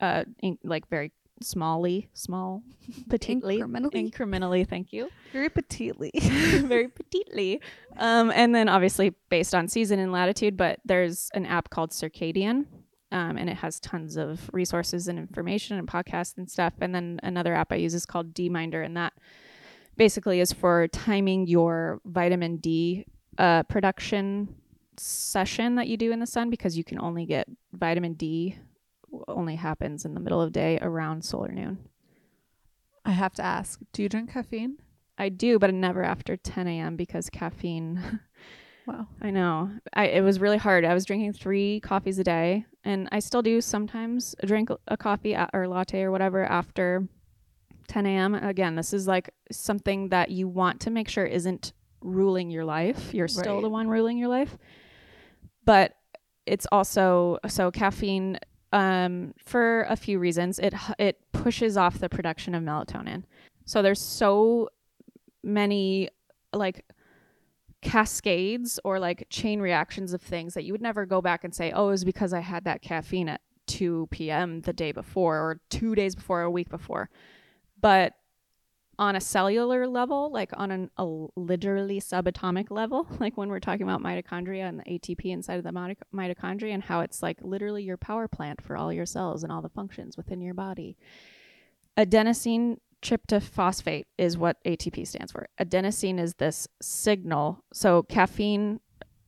[0.00, 2.62] uh, in, like very smallly, small,
[3.08, 4.10] petitely, Incrementally.
[4.12, 4.68] incrementally.
[4.68, 6.10] Thank you Very petitely.
[6.68, 7.60] very petitely.
[7.98, 12.66] Um, and then obviously based on season and latitude, but there's an app called Circadian.
[13.14, 16.72] Um, and it has tons of resources and information and podcasts and stuff.
[16.80, 19.12] And then another app I use is called DMinder, and that
[19.96, 23.06] basically is for timing your vitamin D
[23.38, 24.56] uh, production
[24.96, 28.58] session that you do in the sun because you can only get vitamin D
[29.28, 31.78] only happens in the middle of day around solar noon.
[33.04, 34.78] I have to ask, do you drink caffeine?
[35.16, 36.96] I do, but never after 10 a.m.
[36.96, 38.20] because caffeine.
[38.86, 39.06] Wow.
[39.22, 39.70] I know.
[39.94, 40.84] I it was really hard.
[40.84, 45.32] I was drinking three coffees a day, and I still do sometimes drink a coffee
[45.32, 47.08] a- or latte or whatever after
[47.88, 48.34] 10 a.m.
[48.34, 51.72] Again, this is like something that you want to make sure isn't
[52.02, 53.14] ruling your life.
[53.14, 53.62] You're still Right.
[53.62, 54.58] the one ruling your life,
[55.64, 55.94] but
[56.46, 58.38] it's also so caffeine
[58.72, 60.58] um, for a few reasons.
[60.58, 63.24] It it pushes off the production of melatonin.
[63.64, 64.68] So there's so
[65.42, 66.10] many
[66.52, 66.84] like
[67.84, 71.70] cascades or like chain reactions of things that you would never go back and say,
[71.70, 74.62] oh, it was because I had that caffeine at 2 p.m.
[74.62, 77.10] the day before or two days before, or a week before.
[77.80, 78.14] But
[78.98, 81.04] on a cellular level, like on an, a
[81.36, 85.70] literally subatomic level, like when we're talking about mitochondria and the ATP inside of the
[85.70, 89.52] mito- mitochondria and how it's like literally your power plant for all your cells and
[89.52, 90.96] all the functions within your body.
[91.96, 95.46] Adenosine tryptophosphate is what ATP stands for.
[95.60, 97.62] Adenosine is this signal.
[97.72, 98.80] So caffeine,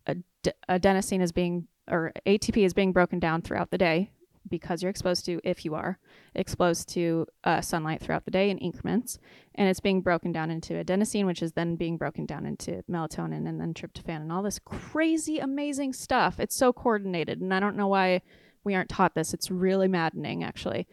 [0.06, 0.24] ad-
[0.68, 4.10] adenosine is being, or ATP is being broken down throughout the day
[4.48, 5.98] because you're exposed to, if you are
[6.34, 9.18] exposed to uh, sunlight throughout the day in increments,
[9.56, 13.48] and it's being broken down into adenosine, which is then being broken down into melatonin
[13.48, 16.38] and then tryptophan and all this crazy, amazing stuff.
[16.38, 18.22] It's so coordinated, and I don't know why
[18.64, 19.34] we aren't taught this.
[19.34, 20.86] It's really maddening, actually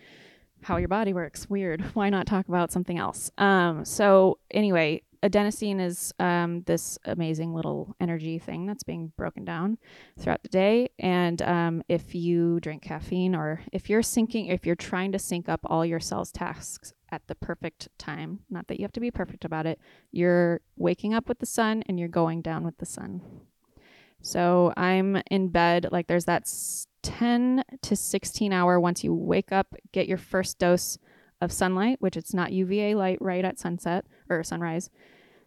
[0.63, 1.49] how your body works.
[1.49, 1.81] Weird.
[1.93, 3.31] Why not talk about something else?
[3.37, 9.77] Um, so anyway, adenosine is um, this amazing little energy thing that's being broken down
[10.19, 10.89] throughout the day.
[10.99, 15.47] And um, if you drink caffeine or if you're syncing, if you're trying to sync
[15.47, 19.11] up all your cells' tasks at the perfect time, not that you have to be
[19.11, 19.79] perfect about it,
[20.11, 23.21] you're waking up with the sun and you're going down with the sun.
[24.21, 26.47] So I'm in bed, like there's that
[27.03, 30.97] 10 to 16 hour once you wake up, get your first dose
[31.41, 34.89] of sunlight, which it's not UVA light right at sunset or sunrise.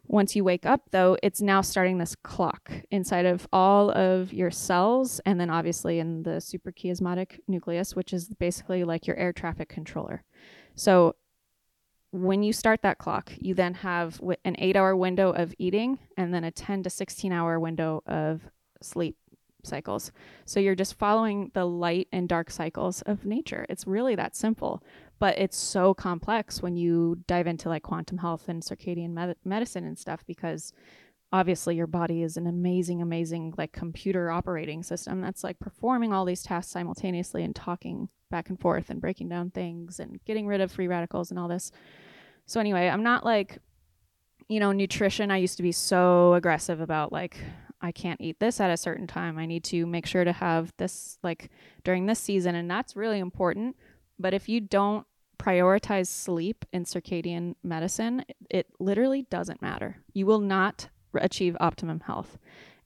[0.08, 4.52] Once you wake up, though, it's now starting this clock inside of all of your
[4.52, 9.68] cells, and then obviously in the suprachiasmatic nucleus, which is basically like your air traffic
[9.68, 10.22] controller.
[10.76, 11.16] So
[12.12, 16.32] when you start that clock, you then have an eight hour window of eating and
[16.32, 18.42] then a 10 to 16 hour window of
[18.80, 19.16] sleep
[19.66, 20.12] cycles.
[20.44, 23.66] So you're just following the light and dark cycles of nature.
[23.68, 24.82] It's really that simple,
[25.18, 29.84] but it's so complex when you dive into like quantum health and circadian med- medicine
[29.84, 30.72] and stuff because
[31.32, 36.24] obviously your body is an amazing amazing like computer operating system that's like performing all
[36.24, 40.60] these tasks simultaneously and talking back and forth and breaking down things and getting rid
[40.60, 41.72] of free radicals and all this.
[42.46, 43.58] So anyway, I'm not like
[44.48, 47.36] you know, nutrition I used to be so aggressive about like
[47.80, 49.38] I can't eat this at a certain time.
[49.38, 51.50] I need to make sure to have this like
[51.84, 53.76] during this season and that's really important.
[54.18, 55.06] But if you don't
[55.38, 59.98] prioritize sleep in circadian medicine, it literally doesn't matter.
[60.14, 62.38] You will not achieve optimum health.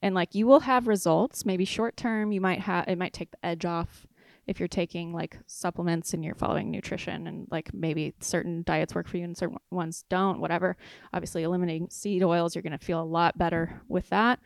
[0.02, 3.30] And like you will have results, maybe short term, you might have it might take
[3.30, 4.06] the edge off
[4.46, 9.06] if you're taking like supplements and you're following nutrition and like maybe certain diets work
[9.06, 10.76] for you and certain ones don't, whatever.
[11.12, 14.40] Obviously eliminating seed oils, you're going to feel a lot better with that.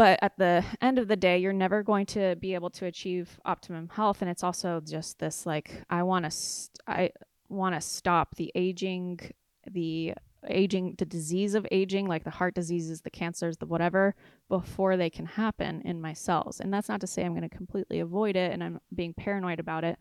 [0.00, 3.38] But at the end of the day, you're never going to be able to achieve
[3.44, 4.22] optimum health.
[4.22, 7.10] And it's also just this like, I want to, st- I
[7.50, 9.20] want to stop the aging,
[9.70, 10.14] the
[10.48, 14.14] aging, the disease of aging, like the heart diseases, the cancers, the whatever,
[14.48, 16.60] before they can happen in my cells.
[16.60, 19.60] And that's not to say I'm going to completely avoid it and I'm being paranoid
[19.60, 19.98] about it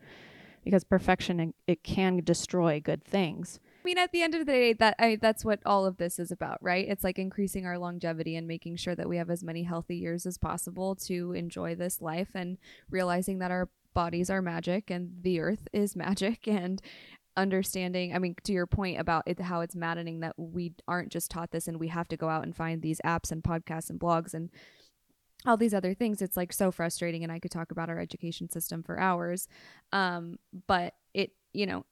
[0.64, 3.60] because perfection, it- can destroy good things.
[3.80, 6.20] I mean, at the end of the day, that I, that's what all of this
[6.20, 6.86] is about, right?
[6.88, 10.26] It's like increasing our longevity and making sure that we have as many healthy years
[10.26, 12.58] as possible to enjoy this life and
[12.90, 16.82] realizing that our bodies are magic and the earth is magic and
[17.38, 21.32] understanding i mean to your point about it how it's maddening that we aren't just
[21.32, 24.00] taught this and we have to go out and find these apps and podcasts and
[24.00, 24.50] blogs and
[25.46, 28.50] all these other things it's like so frustrating and i could talk about our education
[28.50, 29.48] system for hours
[29.94, 31.86] um but it you know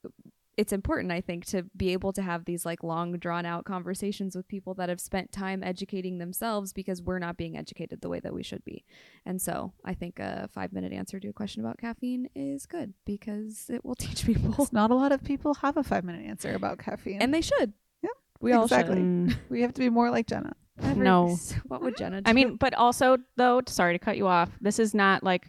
[0.57, 4.35] it's important i think to be able to have these like long drawn out conversations
[4.35, 8.19] with people that have spent time educating themselves because we're not being educated the way
[8.19, 8.83] that we should be
[9.25, 12.93] and so i think a five minute answer to a question about caffeine is good
[13.05, 16.25] because it will teach people Because not a lot of people have a five minute
[16.25, 17.21] answer about caffeine.
[17.21, 18.09] and they should Yeah,
[18.41, 19.35] we all should Mm.
[19.49, 20.53] we have to be more like Jenna.
[20.81, 21.35] Every- No.
[21.67, 24.49] what would jenna do I mean, but also though, sorry to cut you off.
[24.61, 25.47] This is not like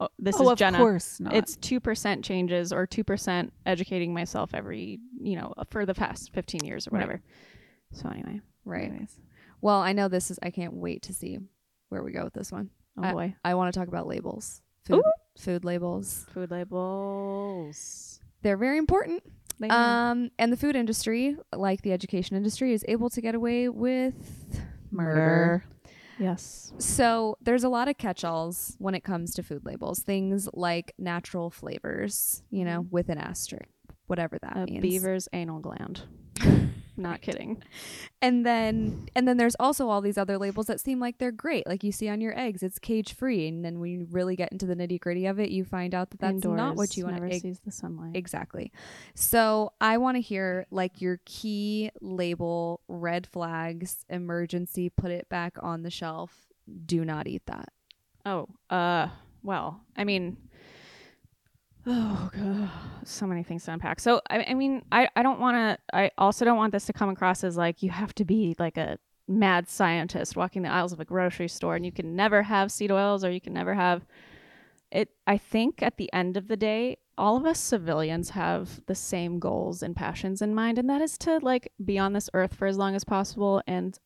[0.00, 0.78] oh, this oh, is of Jenna.
[0.78, 1.34] course not.
[1.34, 6.32] It's two percent changes or two percent educating myself every you know for the past
[6.32, 7.00] fifteen years or Right.
[7.00, 7.22] whatever.
[7.92, 9.16] So anyway, right Anyways.
[9.62, 11.38] well i know this is i can't wait to see
[11.88, 12.68] where we go with this one
[13.00, 13.34] Oh boy.
[13.44, 14.60] I want to talk about labels.
[14.84, 15.12] Food, Ooh.
[15.38, 16.26] food labels.
[16.34, 18.20] Food labels.
[18.42, 19.22] They're very important.
[19.60, 19.68] They.
[19.68, 24.60] Um, and the food industry, like the education industry, is able to get away with
[24.90, 25.64] Murder.
[26.18, 26.72] Yes.
[26.78, 30.00] So there's a lot of catch-alls when it comes to food labels.
[30.00, 32.90] Things like natural flavors, you know, mm-hmm.
[32.90, 33.68] with an asterisk,
[34.06, 34.82] whatever that A means.
[34.82, 36.02] beaver's anal gland.
[36.98, 37.62] Not kidding.
[38.20, 41.66] And then and then there's also all these other labels that seem like they're great.
[41.66, 43.46] Like you see on your eggs, it's cage free.
[43.46, 46.10] And then when you really get into the nitty gritty of it, you find out
[46.10, 48.16] that that's not what you want never to sees the sunlight.
[48.16, 48.72] Exactly.
[49.14, 55.56] So I want to hear like your key label, red flags, emergency, put it back
[55.62, 56.48] on the shelf.
[56.84, 57.72] Do not eat that.
[58.26, 59.08] Oh, uh,
[59.42, 60.36] well, I mean,
[61.88, 62.70] oh god,
[63.04, 63.98] so many things to unpack.
[64.00, 65.96] So, I, I mean, I, I don't want to.
[65.96, 68.76] I also don't want this to come across as like you have to be like
[68.76, 72.72] a mad scientist walking the aisles of a grocery store and you can never have
[72.72, 74.06] seed oils or you can never have
[74.90, 75.10] it.
[75.26, 79.38] I think at the end of the day, all of us civilians have the same
[79.38, 82.66] goals and passions in mind, and that is to like be on this earth for
[82.66, 83.98] as long as possible and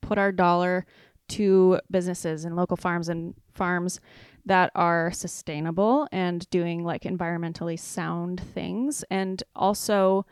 [0.00, 0.86] put our dollar
[1.28, 4.00] to businesses and local farms and farms
[4.48, 10.26] that are sustainable and doing like environmentally sound things and also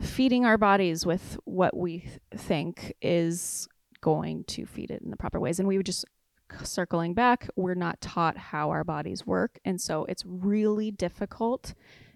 [0.00, 3.68] feeding our bodies with what we think is
[4.00, 5.58] going to feed it in the proper ways.
[5.58, 6.04] And we would just
[6.62, 9.58] circling back we're not taught how our bodies work.
[9.64, 11.74] And so it's really difficult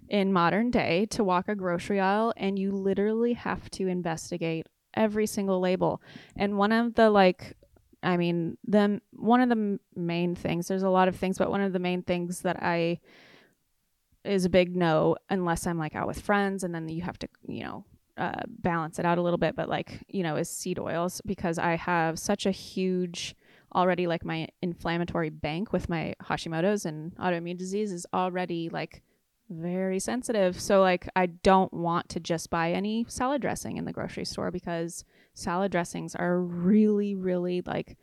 [0.09, 5.27] in modern day to walk a grocery aisle and you literally have to investigate every
[5.27, 6.01] single label.
[6.37, 7.55] And one of the like
[8.03, 10.69] I mean, the one of the main things.
[10.69, 13.01] There's a lot of things, but one of the main things that I
[14.25, 17.29] is a big no unless I'm like out with friends, and then you have to,
[17.47, 17.85] you know,
[18.17, 19.57] uh, balance it out a little bit.
[19.57, 23.35] But like, you know, is seed oils because I have such a huge
[23.75, 29.03] already like my inflammatory bank with my Hashimoto's and autoimmune disease is already like
[29.51, 30.61] very sensitive.
[30.61, 34.51] So like I don't want to just buy any salad dressing in the grocery store
[34.51, 35.05] because
[35.39, 37.97] salad dressings are a really really like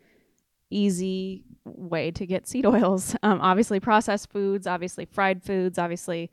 [0.69, 3.15] easy way to get seed oils.
[3.23, 6.31] Um, obviously processed foods, obviously fried foods, obviously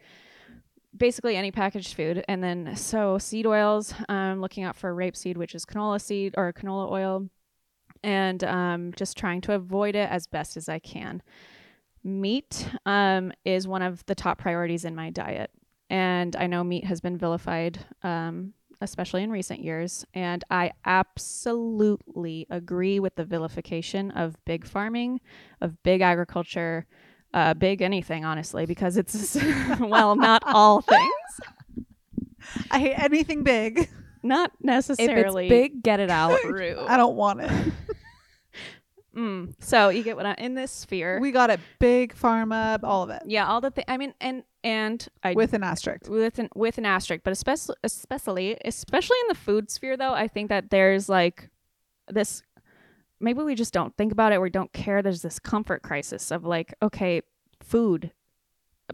[0.96, 2.24] basically any packaged food.
[2.28, 6.52] And then so seed oils, I'm looking out for rapeseed, which is canola seed or
[6.52, 7.28] canola oil,
[8.02, 11.22] and um, just trying to avoid it as best as I can.
[12.04, 15.50] Meat um, is one of the top priorities in my diet.
[15.88, 20.04] And I know meat has been vilified, um, especially in recent years.
[20.12, 25.20] And I absolutely agree with the vilification of big farming,
[25.60, 26.86] of big agriculture,
[27.32, 29.36] uh, big anything, honestly, because it's,
[29.80, 31.40] well, not all things,
[32.70, 33.88] I hate anything big.
[34.22, 35.46] not necessarily.
[35.46, 36.38] If it's big, get it out.
[36.88, 37.72] I don't want it.
[39.16, 39.54] Mm.
[39.60, 41.20] So you get what I in this sphere.
[41.20, 43.22] We got it big, pharma, all of it.
[43.26, 43.84] yeah, all the thing.
[43.88, 46.08] I mean, and and I With an asterisk.
[46.08, 50.28] with an with an asterisk, but especially especially especially in the food sphere, though, I
[50.28, 51.50] think that there's like
[52.08, 52.42] this.
[53.20, 54.40] Maybe we just don't think about it.
[54.40, 55.02] We don't care.
[55.02, 57.22] There's this comfort crisis of like, okay,
[57.62, 58.10] food,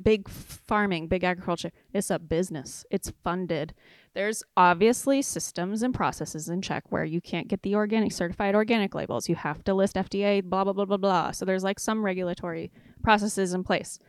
[0.02, 1.70] big farming, big agriculture.
[1.94, 2.84] It's a business.
[2.90, 3.72] It's funded.
[4.18, 8.92] There's obviously systems and processes in check where you can't get the organic certified organic
[8.92, 9.28] labels.
[9.28, 11.30] You have to list FDA, blah blah blah blah blah.
[11.30, 14.00] So there's like some regulatory processes in place.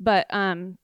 [0.00, 0.78] But um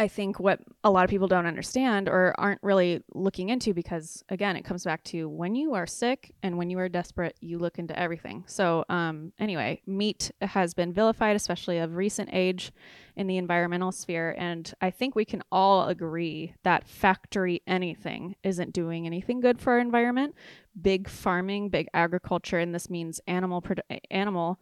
[0.00, 4.24] I think what a lot of people don't understand or aren't really looking into because
[4.30, 7.58] again it comes back to when you are sick and when you are desperate you
[7.58, 8.44] look into everything.
[8.46, 12.72] So um anyway, meat has been vilified especially of recent age
[13.14, 18.72] in the environmental sphere and I think we can all agree that factory anything isn't
[18.72, 20.34] doing anything good for our environment.
[20.80, 24.58] Big farming, big agriculture and this means animal produ- animal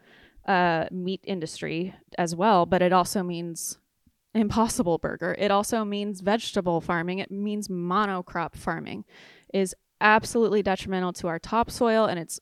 [0.49, 3.78] uh, meat industry as well, but it also means
[4.35, 5.35] impossible burger.
[5.39, 7.18] It also means vegetable farming.
[7.18, 9.05] It means monocrop farming
[9.53, 12.39] is absolutely detrimental to our topsoil and it's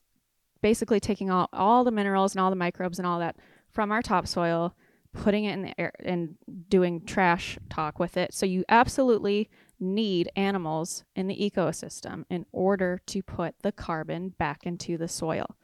[0.61, 3.37] basically taking all, all the minerals and all the microbes and all that
[3.71, 4.75] from our topsoil,
[5.13, 6.35] putting it in the air and
[6.69, 8.33] doing trash talk with it.
[8.33, 14.65] So you absolutely need animals in the ecosystem in order to put the carbon back
[14.65, 15.55] into the soil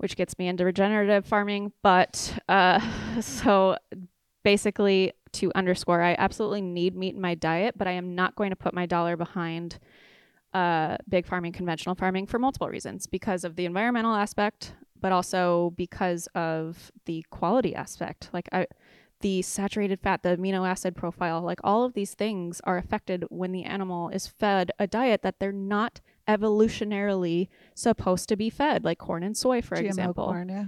[0.00, 1.72] which gets me into regenerative farming.
[1.82, 2.80] But uh,
[3.20, 3.76] so
[4.42, 8.50] basically, to underscore, I absolutely need meat in my diet, but I am not going
[8.50, 9.78] to put my dollar behind
[10.52, 15.72] uh, big farming, conventional farming for multiple reasons because of the environmental aspect, but also
[15.76, 18.30] because of the quality aspect.
[18.32, 18.66] Like, I,
[19.20, 23.52] the saturated fat, the amino acid profile, like all of these things are affected when
[23.52, 28.98] the animal is fed a diet that they're not evolutionarily supposed to be fed, like
[28.98, 30.24] corn and soy, for GMO example.
[30.24, 30.64] corn, yeah.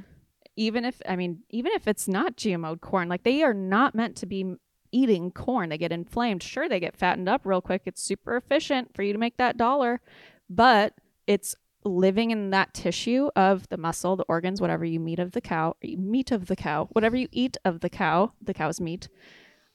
[0.56, 4.16] Even if I mean, even if it's not GMO corn, like they are not meant
[4.16, 4.56] to be
[4.92, 5.70] eating corn.
[5.70, 6.42] They get inflamed.
[6.42, 7.82] Sure, they get fattened up real quick.
[7.86, 10.00] It's super efficient for you to make that dollar,
[10.48, 10.94] but
[11.26, 15.40] it's living in that tissue of the muscle, the organs, whatever you meat of the
[15.40, 19.08] cow, meat of the cow, whatever you eat of the cow, the cow's meat.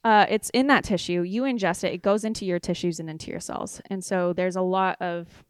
[0.04, 1.22] Uh, it's in that tissue.
[1.24, 1.94] You ingest it.
[1.94, 3.82] It goes into your tissues and into your cells.
[3.90, 5.44] And so there's a lot of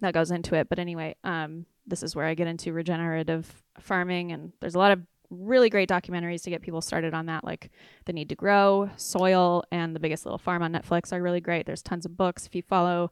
[0.00, 0.68] that goes into it.
[0.68, 4.92] But anyway, um, this is where I get into regenerative farming, and there's a lot
[4.92, 7.70] of really great documentaries to get people started on that, like
[8.04, 11.66] The Need to Grow, Soil, and The Biggest Little Farm on Netflix are really great.
[11.66, 12.46] There's tons of books.
[12.46, 13.10] If you follow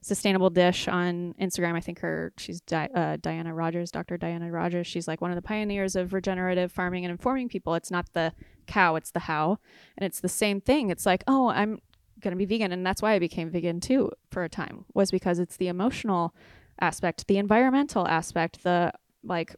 [0.00, 4.18] Sustainable Dish on Instagram, I think her she's Di- uh, Diana Rogers, Dr.
[4.18, 4.86] Diana Rogers.
[4.86, 7.74] She's like one of the pioneers of regenerative farming and informing people.
[7.74, 8.34] It's not the
[8.66, 9.58] cow, it's the how,
[9.96, 10.90] and it's the same thing.
[10.90, 11.80] It's like, oh, I'm
[12.20, 15.38] gonna be vegan, and that's why I became vegan too for a time was because
[15.38, 16.34] it's the emotional
[16.80, 18.92] aspect, the environmental aspect, the
[19.22, 19.54] like.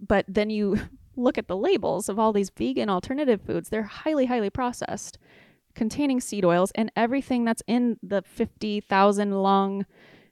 [0.00, 0.78] But then you
[1.16, 5.18] look at the labels of all these vegan alternative foods, they're highly, highly processed,
[5.74, 9.84] containing seed oils, and everything that's in the 50,000 long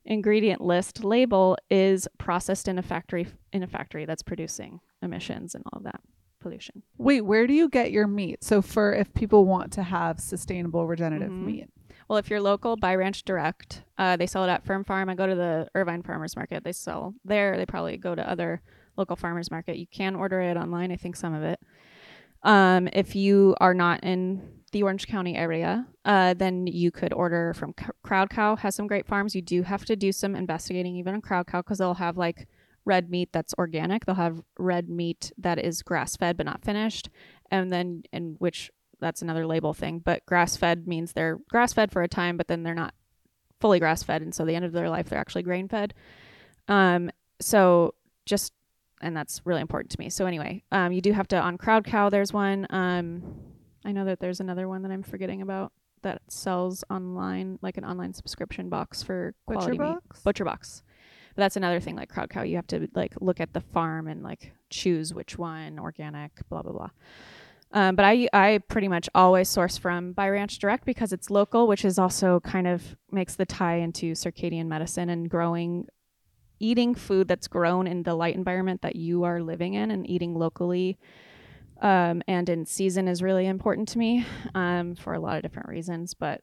[0.04, 5.62] ingredient list label is processed in a factory in a factory that's producing emissions and
[5.72, 6.00] all of that
[6.40, 6.82] pollution.
[6.98, 8.42] Wait, where do you get your meat?
[8.42, 11.44] So for if people want to have sustainable regenerative Mhm.
[11.44, 11.68] meat.
[12.08, 13.84] Well, if you're local, buy Ranch Direct.
[13.96, 15.08] Uh, they sell it at Firm Farm.
[15.08, 16.64] I go to the Irvine Farmers Market.
[16.64, 17.56] They sell there.
[17.56, 18.62] They probably go to other
[18.96, 19.76] local farmers market.
[19.76, 20.90] You can order it online.
[20.90, 21.60] I think some of it.
[22.42, 27.52] Um, if you are not in the Orange County area, uh, then you could order
[27.54, 28.56] from C- Crowd Cow.
[28.56, 29.34] Has some great farms.
[29.34, 32.48] You do have to do some investigating even on Crowd Cow because they'll have like
[32.84, 34.04] red meat that's organic.
[34.04, 37.08] They'll have red meat that is grass fed but not finished,
[37.50, 38.70] and then in which
[39.00, 39.98] that's another label thing.
[39.98, 42.94] But grass fed means they're grass fed for a time, but then they're not
[43.60, 45.94] fully grass fed, and so the end of their life they're actually grain fed.
[46.68, 47.10] Um,
[47.40, 47.94] so
[48.26, 48.52] just
[49.02, 50.10] and that's really important to me.
[50.10, 52.10] So anyway, um, you do have to on Crowd Cow.
[52.10, 52.66] There's one.
[52.70, 53.22] Um,
[53.84, 55.72] I know that there's another one that I'm forgetting about
[56.02, 59.94] that sells online, like an online subscription box for quality Butcher meat.
[59.94, 60.20] box?
[60.20, 60.82] Butcher box.
[61.40, 62.42] That's another thing, like Crowd Cow.
[62.42, 66.62] You have to like look at the farm and like choose which one, organic, blah
[66.62, 66.90] blah blah.
[67.72, 71.66] Um, but I I pretty much always source from by Ranch Direct because it's local,
[71.66, 75.86] which is also kind of makes the tie into circadian medicine and growing,
[76.58, 80.34] eating food that's grown in the light environment that you are living in and eating
[80.34, 80.98] locally.
[81.80, 85.68] Um, and in season is really important to me um, for a lot of different
[85.68, 86.42] reasons, but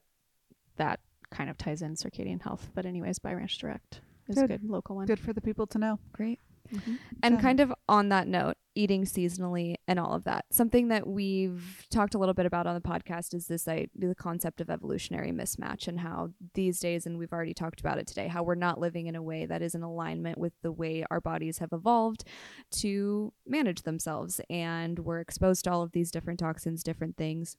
[0.77, 2.71] that kind of ties in circadian health.
[2.73, 4.61] But anyways, by Ranch Direct a Good.
[4.61, 5.05] good local one.
[5.05, 5.99] Good for the people to know.
[6.11, 6.39] Great.
[6.69, 6.97] Mhm.
[7.23, 7.41] And Yeah.
[7.41, 10.43] kind of on that note, eating seasonally and all of that.
[10.51, 14.13] Something that we've talked a little bit about on the podcast is this I, the
[14.13, 18.27] concept of evolutionary mismatch and how these days and we've already talked about it today
[18.27, 21.21] how we're not living in a way that is in alignment with the way our
[21.21, 22.25] bodies have evolved
[22.71, 27.55] to manage themselves and we're exposed to all of these different toxins, different things.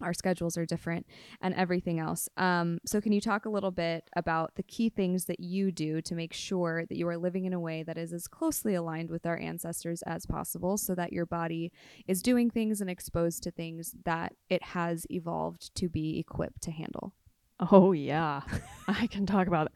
[0.00, 1.06] Our schedules are different
[1.40, 2.28] and everything else.
[2.36, 6.00] Um, so, can you talk a little bit about the key things that you do
[6.02, 9.10] to make sure that you are living in a way that is as closely aligned
[9.10, 11.72] with our ancestors as possible so that your body
[12.06, 16.70] is doing things and exposed to things that it has evolved to be equipped to
[16.70, 17.12] handle?
[17.58, 18.42] Oh yeah,
[18.88, 19.72] I can talk about it.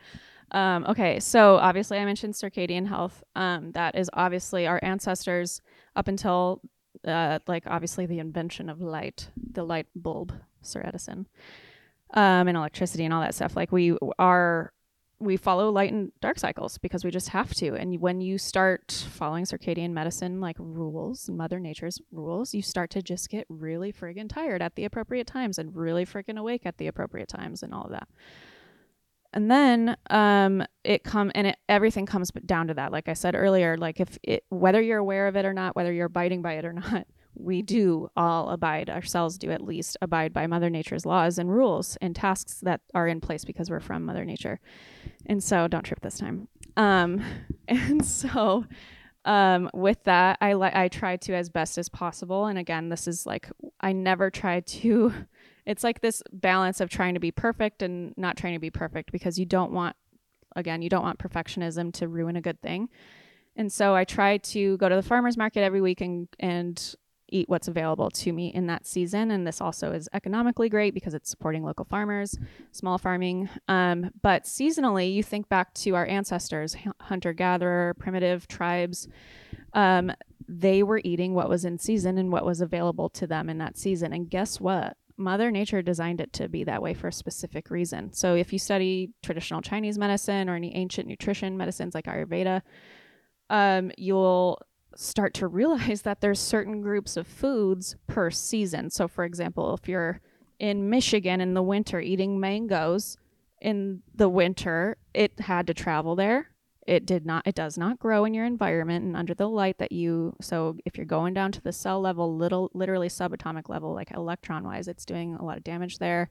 [0.52, 3.24] Um, okay, so obviously I mentioned circadian health.
[3.34, 5.60] Um, that is obviously our ancestors
[5.96, 6.60] up until
[7.06, 11.26] uh, like obviously the invention of light, the light bulb, Sir Edison,
[12.14, 13.56] um, and electricity and all that stuff.
[13.56, 14.72] Like we are.
[15.18, 17.76] We follow light and dark cycles because we just have to.
[17.76, 23.02] And when you start following circadian medicine like rules, Mother Nature's rules, you start to
[23.02, 26.88] just get really friggin' tired at the appropriate times and really friggin' awake at the
[26.88, 28.08] appropriate times and all of that
[29.32, 32.92] and then um it come and it, everything comes down to that.
[32.92, 35.92] Like i said earlier like if it whether you're aware of it or not whether
[35.92, 40.32] you're abiding by it or not we do all abide ourselves do at least abide
[40.32, 44.04] by mother nature's laws and rules and tasks that are in place because we're from
[44.04, 44.60] mother nature.
[45.26, 46.48] And so don't trip this time.
[46.76, 47.22] Um
[47.68, 48.66] and so
[49.24, 52.46] um with that i i try to as best as possible.
[52.46, 53.48] And again this is like
[53.80, 55.12] i never try to
[55.66, 59.12] it's like this balance of trying to be perfect and not trying to be perfect
[59.12, 59.96] because you don't want
[60.56, 62.88] again you don't want perfectionism to ruin a good thing.
[63.54, 66.94] And so i try to go to the farmers market every week and and
[67.32, 69.30] eat what's available to me in that season.
[69.30, 72.38] And this also is economically great because it's supporting local farmers
[72.70, 73.48] small farming.
[73.68, 79.08] Um, but seasonally you think back to our ancestors hunter gatherer primitive tribes.
[79.72, 80.12] Um,
[80.46, 83.78] they were eating what was in season and what was available to them in that
[83.78, 84.12] season.
[84.12, 88.12] And guess what Mother Nature designed it to be that way for a specific reason.
[88.12, 92.62] So if you study traditional Chinese medicine or any ancient nutrition medicines like Ayurveda,
[93.50, 94.60] um, you'll
[94.94, 98.90] start to realize that there's certain groups of foods per season.
[98.90, 100.20] So for example, if you're
[100.58, 103.16] in Michigan in the winter eating mangoes
[103.60, 106.51] in the winter, it had to travel there.
[106.86, 109.92] It did not it does not grow in your environment and under the light that
[109.92, 114.10] you so if you're going down to the cell level little literally subatomic level like
[114.10, 116.28] electron wise it's doing a lot of damage there.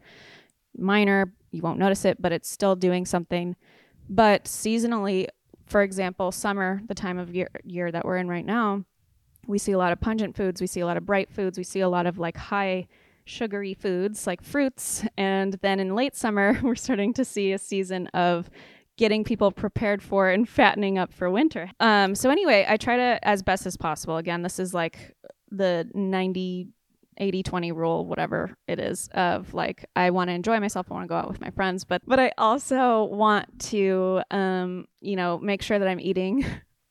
[0.78, 3.56] Minor, you won't notice it, but it's still doing something.
[4.10, 5.28] But seasonally,
[5.66, 8.86] for example, summer, the time of year year that we're in right now,
[9.48, 11.64] we see a lot of pungent foods, we see a lot of bright foods, we
[11.64, 12.88] see a lot of like high
[13.26, 15.06] sugary foods like fruits.
[15.18, 18.50] And then in late summer, we're starting to see a season of
[19.02, 21.72] getting people prepared for and fattening up for winter.
[21.80, 25.16] Um, so, anyway, I try to, as best as possible, again, this is like
[25.50, 26.68] the 90
[27.18, 30.88] 80 20 rule whatever it is of like i want to enjoy myself.
[30.90, 31.84] I want to go out with my friends.
[31.84, 36.46] But but i also want to um you know make sure that i'm eating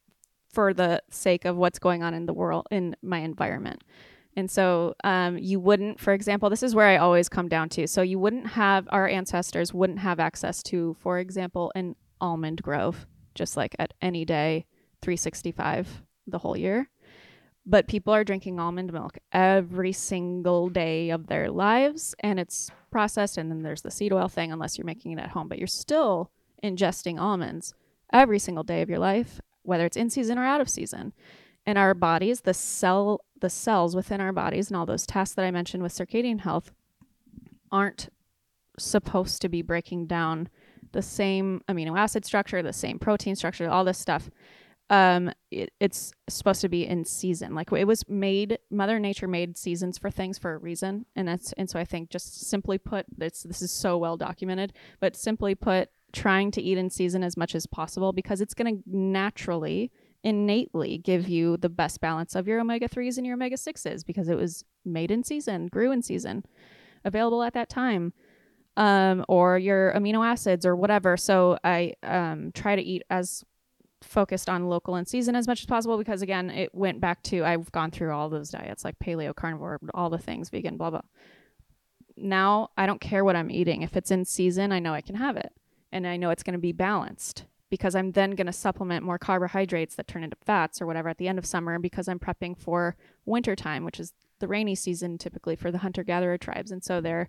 [0.53, 3.82] for the sake of what's going on in the world in my environment
[4.36, 7.86] and so um, you wouldn't, for example, this is where I always come down to.
[7.86, 13.07] So you wouldn't have, our ancestors wouldn't have access to, for example, an almond grove,
[13.35, 14.66] just like at any day,
[15.02, 16.89] 365 the whole year.
[17.66, 23.36] But people are drinking almond milk every single day of their lives, and it's processed.
[23.36, 25.66] And then there's the seed oil thing, unless you're making it at home, but you're
[25.66, 26.31] still
[26.65, 27.74] ingesting almonds
[28.12, 31.12] every single day of your life, whether it's in season or out of season.
[31.66, 35.45] In our bodies, the cell the cells within our bodies and all those tasks that
[35.45, 36.73] I mentioned with circadian health
[37.73, 38.09] aren't
[38.79, 40.49] supposed to be breaking down
[40.93, 44.31] the same amino acid structure, the same protein structure, all this stuff.
[44.89, 47.55] Um, it, it's supposed to be in season.
[47.55, 51.53] Like it was made, Mother Nature made seasons for things for a reason, and that's
[51.53, 54.73] and so I think just simply put, this this is so well documented.
[54.99, 58.79] But simply put, trying to eat in season as much as possible because it's going
[58.79, 59.93] to naturally
[60.23, 64.29] innately give you the best balance of your omega 3s and your omega 6s because
[64.29, 66.45] it was made in season, grew in season,
[67.05, 68.13] available at that time.
[68.77, 71.17] Um, or your amino acids or whatever.
[71.17, 73.45] So I um, try to eat as
[74.03, 77.45] focused on local and season as much as possible because again, it went back to
[77.45, 81.03] I've gone through all those diets like paleo, carnivore, all the things, vegan, blah blah.
[82.17, 83.83] Now I don't care what I'm eating.
[83.83, 85.53] If it's in season, I know I can have it,
[85.93, 89.19] and I know it's going to be balanced because I'm then going to supplement more
[89.19, 92.59] carbohydrates that turn into fats or whatever at the end of summer because I'm prepping
[92.59, 96.71] for wintertime, which is the rainy season typically for the hunter gatherer tribes.
[96.71, 97.29] And so they're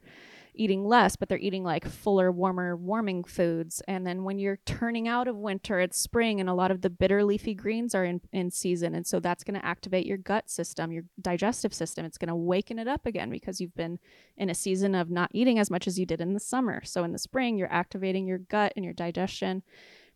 [0.54, 3.82] eating less, but they're eating like fuller, warmer, warming foods.
[3.88, 6.90] And then when you're turning out of winter, it's spring, and a lot of the
[6.90, 8.94] bitter leafy greens are in, in season.
[8.96, 12.06] And so that's going to activate your gut system, your digestive system.
[12.06, 14.00] It's going to waken it up again because you've been
[14.36, 16.84] in a season of not eating as much as you did in the summer.
[16.84, 19.64] So in the spring, you're activating your gut and your digestion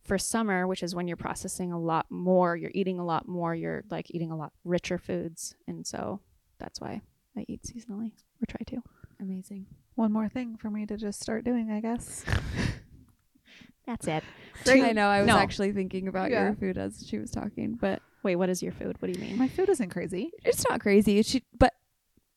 [0.06, 3.53] for summer, which is when you're processing a lot more, you're eating a lot more,
[3.56, 5.56] you're like eating a lot richer foods.
[5.68, 6.22] And so
[6.60, 7.02] that's why
[7.36, 8.11] I eat seasonally
[8.41, 8.82] or try to.
[9.19, 9.65] Amazing.
[9.95, 12.23] One more thing for me to just start doing, I guess.
[13.86, 14.23] That's it.
[14.68, 15.07] I know.
[15.10, 15.38] I was No.
[15.38, 16.45] actually thinking about Yeah.
[16.45, 18.99] your food as she was talking, but Wait, what is your food?
[18.99, 19.38] What do you mean?
[19.38, 20.32] My food isn't crazy.
[20.44, 21.22] it's not crazy.
[21.22, 21.73] She, but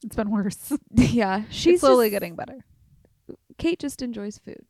[0.05, 0.71] It's been worse.
[0.95, 2.59] yeah, She's she's slowly just- getting better.
[3.57, 4.61] Kate just enjoys food.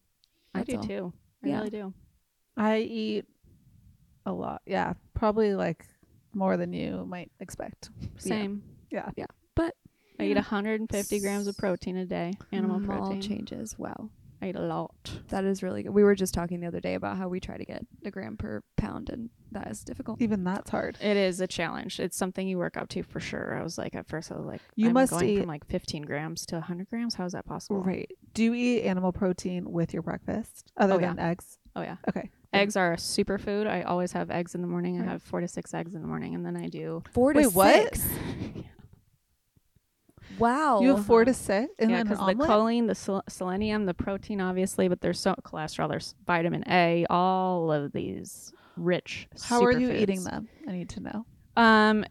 [0.54, 0.82] I do all.
[0.84, 1.12] too.
[1.44, 1.56] I Yeah.
[1.58, 1.94] really do.
[2.59, 3.24] I eat
[4.26, 4.62] a lot.
[4.66, 5.86] Yeah, probably like
[6.35, 7.90] more than you might expect.
[8.18, 8.62] Same.
[8.90, 9.10] Yeah.
[9.16, 9.24] Yeah.
[9.26, 9.26] Yeah.
[10.20, 13.20] I eat 150 grams of protein a day, animal mm, Small protein.
[13.22, 13.78] changes.
[13.78, 14.10] Wow,
[14.43, 14.90] I eat a lot.
[15.28, 15.90] that is really good.
[15.94, 18.36] We were just talking the other day about how we try to get a gram
[18.36, 20.20] per pound, and that is difficult.
[20.20, 20.98] Even that's hard.
[21.01, 22.01] It is a challenge.
[22.01, 23.56] It's something you work up to for sure.
[23.56, 25.64] I was like, at first, I was like, You I'm must going eat- from like
[25.68, 27.14] 15 grams to 100 grams.
[27.14, 27.80] How is that possible?
[27.80, 28.10] Right.
[28.35, 31.14] Do you eat animal protein with your breakfast other Oh, yeah.
[31.14, 31.59] than eggs?
[31.76, 31.98] Oh yeah.
[32.09, 32.28] Okay.
[32.52, 33.66] Eggs are a superfood.
[33.66, 35.00] I always have eggs in the morning.
[35.00, 37.02] I have four to six eggs in the morning, and then I do.
[37.12, 37.96] Four to Wait, what?
[37.96, 38.06] six.
[40.38, 40.80] Wow.
[40.80, 42.48] You have four to six in yeah, an because the omelet?
[42.48, 45.88] choline, the sel- selenium, the protein, obviously, but there's so cholesterol.
[45.88, 47.06] There's vitamin A.
[47.10, 49.28] All of these rich.
[49.42, 50.30] How are you eating superfoods.
[50.30, 50.48] them?
[50.68, 51.26] I need to know.
[51.56, 52.04] Um,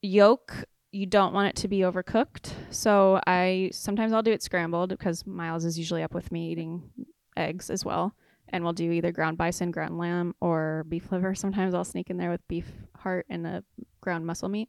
[0.00, 0.64] yolk.
[0.90, 5.26] You don't want it to be overcooked, so I sometimes I'll do it scrambled because
[5.26, 6.90] Miles is usually up with me eating
[7.34, 8.14] eggs as well,
[8.52, 11.34] and we'll do either ground bison, ground lamb, or beef liver.
[11.44, 13.64] Sometimes I'll sneak in there with beef heart and a
[14.00, 14.68] ground muscle meat.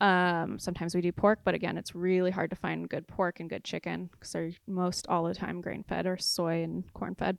[0.00, 3.48] Um, sometimes we do pork, but again, it's really hard to find good pork and
[3.48, 7.38] good chicken because they're most all the time grain fed or soy and corn fed.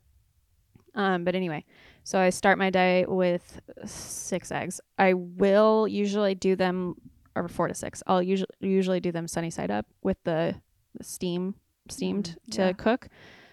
[0.94, 1.64] Um, but anyway,
[2.04, 4.80] so I start my day with six eggs.
[4.98, 6.94] I will usually do them,
[7.34, 8.02] or four to six.
[8.06, 10.54] I'll usually usually do them sunny side up with the,
[10.96, 11.56] the steam
[11.90, 12.72] steamed Mm, to yeah.
[12.72, 13.08] cook,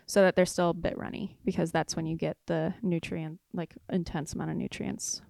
[0.06, 3.76] so that they're still a bit runny because that's when you get the nutrient like
[3.90, 5.22] intense amount of nutrients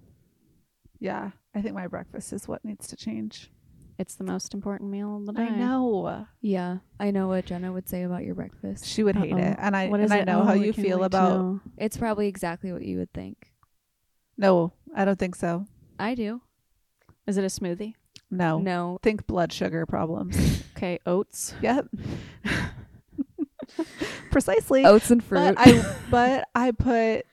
[0.99, 3.51] Yeah, I think my breakfast is what needs to change.
[3.99, 5.43] It's the most important meal of the day.
[5.43, 8.85] I know Yeah, I know what Jenna would say about your breakfast.
[8.85, 9.37] she would hate Uh-oh.
[9.51, 11.59] it, and I What and I know Oh, how you feel about.
[11.77, 13.51] It's probably exactly what you would think.
[14.37, 15.67] No, I don't think so.
[15.99, 16.41] I do.
[17.27, 17.93] Is it a smoothie?
[18.31, 18.97] No, No.
[19.03, 20.63] think blood sugar problems.
[20.75, 21.53] Okay, oats.
[21.61, 21.85] yep,
[24.31, 24.85] precisely.
[24.85, 25.55] Oats and fruit.
[25.55, 27.25] But I but I put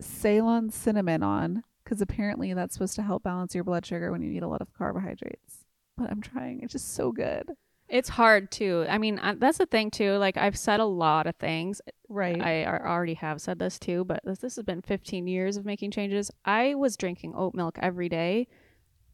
[0.00, 4.30] Ceylon cinnamon on because apparently that's supposed to help balance your blood sugar when you
[4.30, 5.64] eat a lot of carbohydrates.
[5.96, 6.60] But I'm trying.
[6.62, 7.52] It's just so good.
[7.88, 8.84] It's hard too.
[8.88, 10.16] I mean, I, that's the thing too.
[10.16, 11.80] Like I've said a lot of things.
[12.08, 12.40] Right.
[12.40, 15.64] I ar- already have said this too, but this, this has been 15 years of
[15.64, 16.30] making changes.
[16.44, 18.48] I was drinking oat milk every day.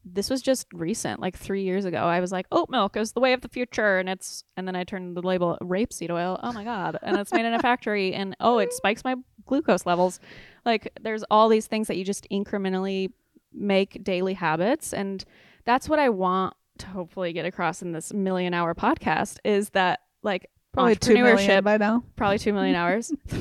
[0.05, 1.99] This was just recent, like three years ago.
[1.99, 4.75] I was like, oat milk is the way of the future, and it's and then
[4.75, 6.39] I turned the label rapeseed oil.
[6.43, 6.97] Oh my god!
[7.01, 9.15] And it's made in a factory, and oh, it spikes my
[9.45, 10.19] glucose levels.
[10.65, 13.11] Like there's all these things that you just incrementally
[13.53, 15.23] make daily habits, and
[15.65, 19.99] that's what I want to hopefully get across in this million hour podcast is that
[20.23, 22.03] like Probably two million by now.
[22.15, 23.13] probably 2 million hours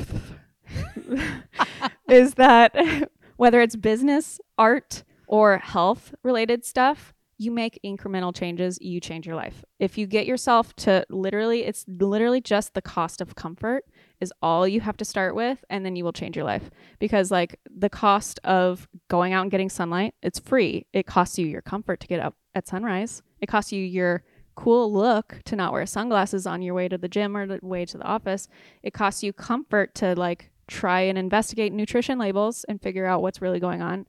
[2.08, 2.74] is that
[3.36, 9.34] whether it's business, art, or health related stuff, you make incremental changes, you change your
[9.34, 9.64] life.
[9.78, 13.84] If you get yourself to literally, it's literally just the cost of comfort
[14.20, 16.70] is all you have to start with, and then you will change your life.
[17.00, 20.86] Because, like, the cost of going out and getting sunlight, it's free.
[20.92, 24.22] It costs you your comfort to get up at sunrise, it costs you your
[24.54, 27.84] cool look to not wear sunglasses on your way to the gym or the way
[27.86, 28.48] to the office.
[28.82, 33.42] It costs you comfort to like try and investigate nutrition labels and figure out what's
[33.42, 34.06] really going on.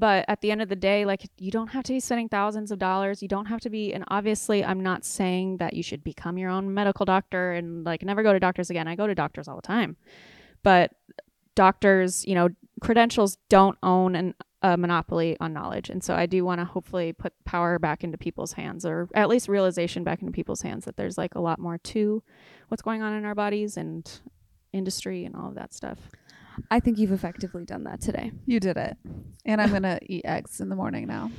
[0.00, 2.70] But at the end of the day, like you don't have to be spending thousands
[2.70, 3.20] of dollars.
[3.20, 6.48] You don't have to be, and obviously, I'm not saying that you should become your
[6.48, 8.88] own medical doctor and like never go to doctors again.
[8.88, 9.98] I go to doctors all the time.
[10.62, 10.92] But
[11.54, 12.48] doctors, you know,
[12.80, 15.90] credentials don't own an, a monopoly on knowledge.
[15.90, 19.28] And so I do want to hopefully put power back into people's hands or at
[19.28, 22.22] least realization back into people's hands that there's like a lot more to
[22.68, 24.20] what's going on in our bodies and
[24.72, 25.98] industry and all of that stuff.
[26.70, 28.32] I think you've effectively done that today.
[28.46, 28.96] You did it.
[29.44, 31.30] And I'm gonna eat eggs in the morning now.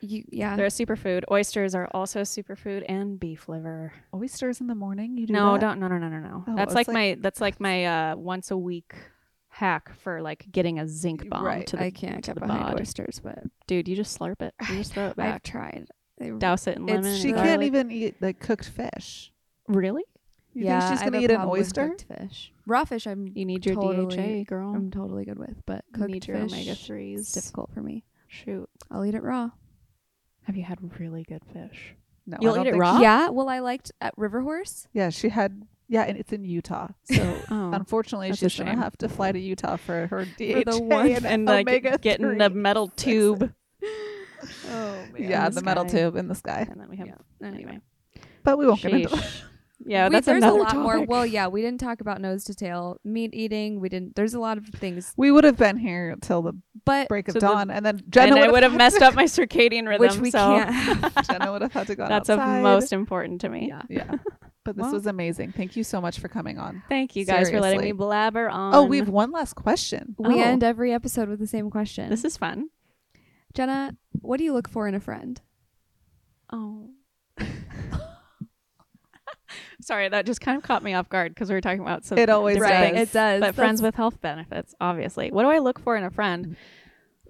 [0.00, 0.56] You yeah.
[0.56, 1.24] They're a superfood.
[1.30, 3.92] Oysters are also a superfood and beef liver.
[4.14, 5.16] Oysters in the morning.
[5.18, 5.60] You do No, that?
[5.60, 6.44] don't no no no no no.
[6.48, 8.94] Oh, that's like, like- my that's like my uh once a week
[9.48, 11.66] hack for like getting a zinc bomb Right.
[11.66, 12.80] to the I can't get behind bod.
[12.80, 14.54] oysters, but dude, you just slurp it.
[14.70, 15.88] You just throw it I've tried.
[16.18, 17.18] They Douse it in It's- lemon.
[17.20, 19.32] She can't even eat like cooked fish.
[19.68, 20.04] really?
[20.52, 21.88] You yeah, think she's I have gonna a eat an problem with oyster?
[21.90, 22.52] cooked fish.
[22.66, 24.16] Raw fish, I'm You need your Totally.
[24.16, 24.74] DHA, girl.
[24.74, 27.30] I'm totally good with, but cooked need your fish omega threes.
[27.32, 28.04] difficult for me.
[28.26, 28.68] Shoot.
[28.90, 29.50] I'll eat it raw.
[30.44, 31.94] Have you had really good fish?
[32.26, 32.96] No, I You'll don't eat it raw?
[32.98, 34.88] she- Yeah, well, I liked at River Horse.
[34.92, 35.62] yeah, she had.
[35.88, 36.88] Yeah, and it's in Utah.
[37.04, 37.70] So Oh.
[37.72, 41.44] unfortunately, she's gonna have to fly to Utah for her DHA the one- and, and
[41.44, 43.52] like omega get the metal tube.
[44.70, 45.30] Oh man.
[45.30, 46.66] Yeah, the the metal tube in the sky.
[46.70, 47.46] And then we have Yeah.
[47.46, 47.80] anyway.
[48.42, 49.42] But we won't get into Sheesh.
[49.86, 51.00] Yeah, We- that's there's another a lot more.
[51.04, 53.80] Well, yeah, we didn't talk about nose to tail meat eating.
[53.80, 54.14] We didn't.
[54.14, 56.52] There's a lot of things, We would have been here till the
[56.84, 58.98] but break of So the- dawn, and then Jenna and I would would have messed
[58.98, 60.00] to- up my circadian rhythm.
[60.06, 61.26] which we so can't.
[61.30, 62.58] Jenna would have had to go that's outside.
[62.58, 63.68] of most important to me.
[63.68, 63.82] yeah.
[63.88, 64.16] Yeah,
[64.64, 65.52] but this Well- was amazing.
[65.52, 66.82] Thank you so much for coming on.
[66.90, 68.74] Thank you guys for letting me blabber on.
[68.74, 70.14] Oh, we have one last question.
[70.18, 70.40] We Oh.
[70.44, 72.10] end every episode with the same question.
[72.10, 72.68] This is fun.
[73.54, 75.40] Jenna, what do you look for in a friend?
[76.52, 76.90] Oh.
[79.90, 82.16] Sorry, that just kind of caught me off guard because we were talking about some
[82.16, 82.90] It always different does.
[82.90, 83.08] things.
[83.08, 83.40] It does.
[83.40, 85.32] but friends with health benefits, obviously.
[85.32, 86.54] What do I look for in a friend?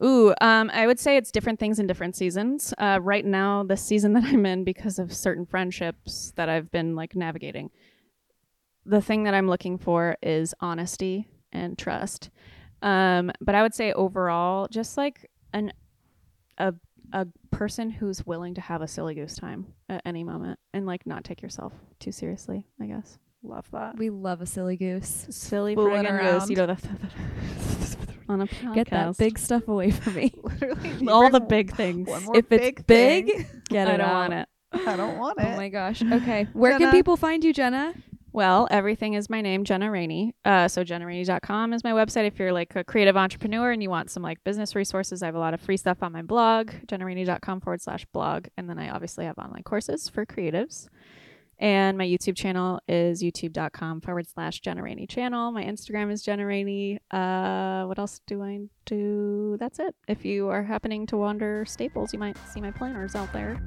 [0.04, 2.74] Ooh, um, I would say it's different things in different seasons.
[2.76, 6.94] Uh, right now, the season that I'm in, because of certain friendships that I've been
[6.94, 7.70] like navigating,
[8.84, 12.28] the thing that I'm looking for is honesty and trust.
[12.82, 15.72] Um, but I would say overall, just like an
[16.58, 16.74] a
[17.12, 21.06] a person who's willing to have a silly goose time at any moment and like
[21.06, 22.66] not take yourself too seriously.
[22.80, 23.18] I guess.
[23.42, 23.96] Love that.
[23.96, 25.26] We love a silly goose.
[25.30, 26.40] Silly Fooling friggin' around.
[26.40, 26.50] goose.
[26.50, 26.76] You know the
[28.28, 28.74] on a podcast.
[28.74, 30.32] Get that big stuff away from me.
[30.42, 32.08] Literally, all the big things.
[32.08, 33.46] One more if it's big, big, thing.
[33.68, 33.94] get it.
[33.94, 34.14] I don't out.
[34.14, 34.48] want it.
[34.72, 35.52] I don't want oh it.
[35.52, 36.02] Oh my gosh.
[36.02, 36.46] Okay.
[36.52, 36.84] Where Jenna?
[36.86, 37.92] can people find you, Jenna?
[38.32, 40.35] Well, everything is my name, Jenna Rainey.
[40.44, 42.27] Uh, so jennarainey.com is my website.
[42.27, 45.35] If you're like a creative entrepreneur and you want some like business resources, I have
[45.35, 48.47] a lot of free stuff on my blog, jennarainey.com forward slash blog.
[48.57, 50.89] And then I obviously have online courses for creatives.
[51.59, 55.52] And my YouTube channel is youtube.com forward slash Jenna Rainey channel.
[55.52, 57.01] My Instagram is Jenna Rainey.
[57.11, 59.57] Uh, what else do I do?
[59.61, 59.94] That's it.
[60.09, 63.61] If you are happening to wander Staples, you might see my planners out there.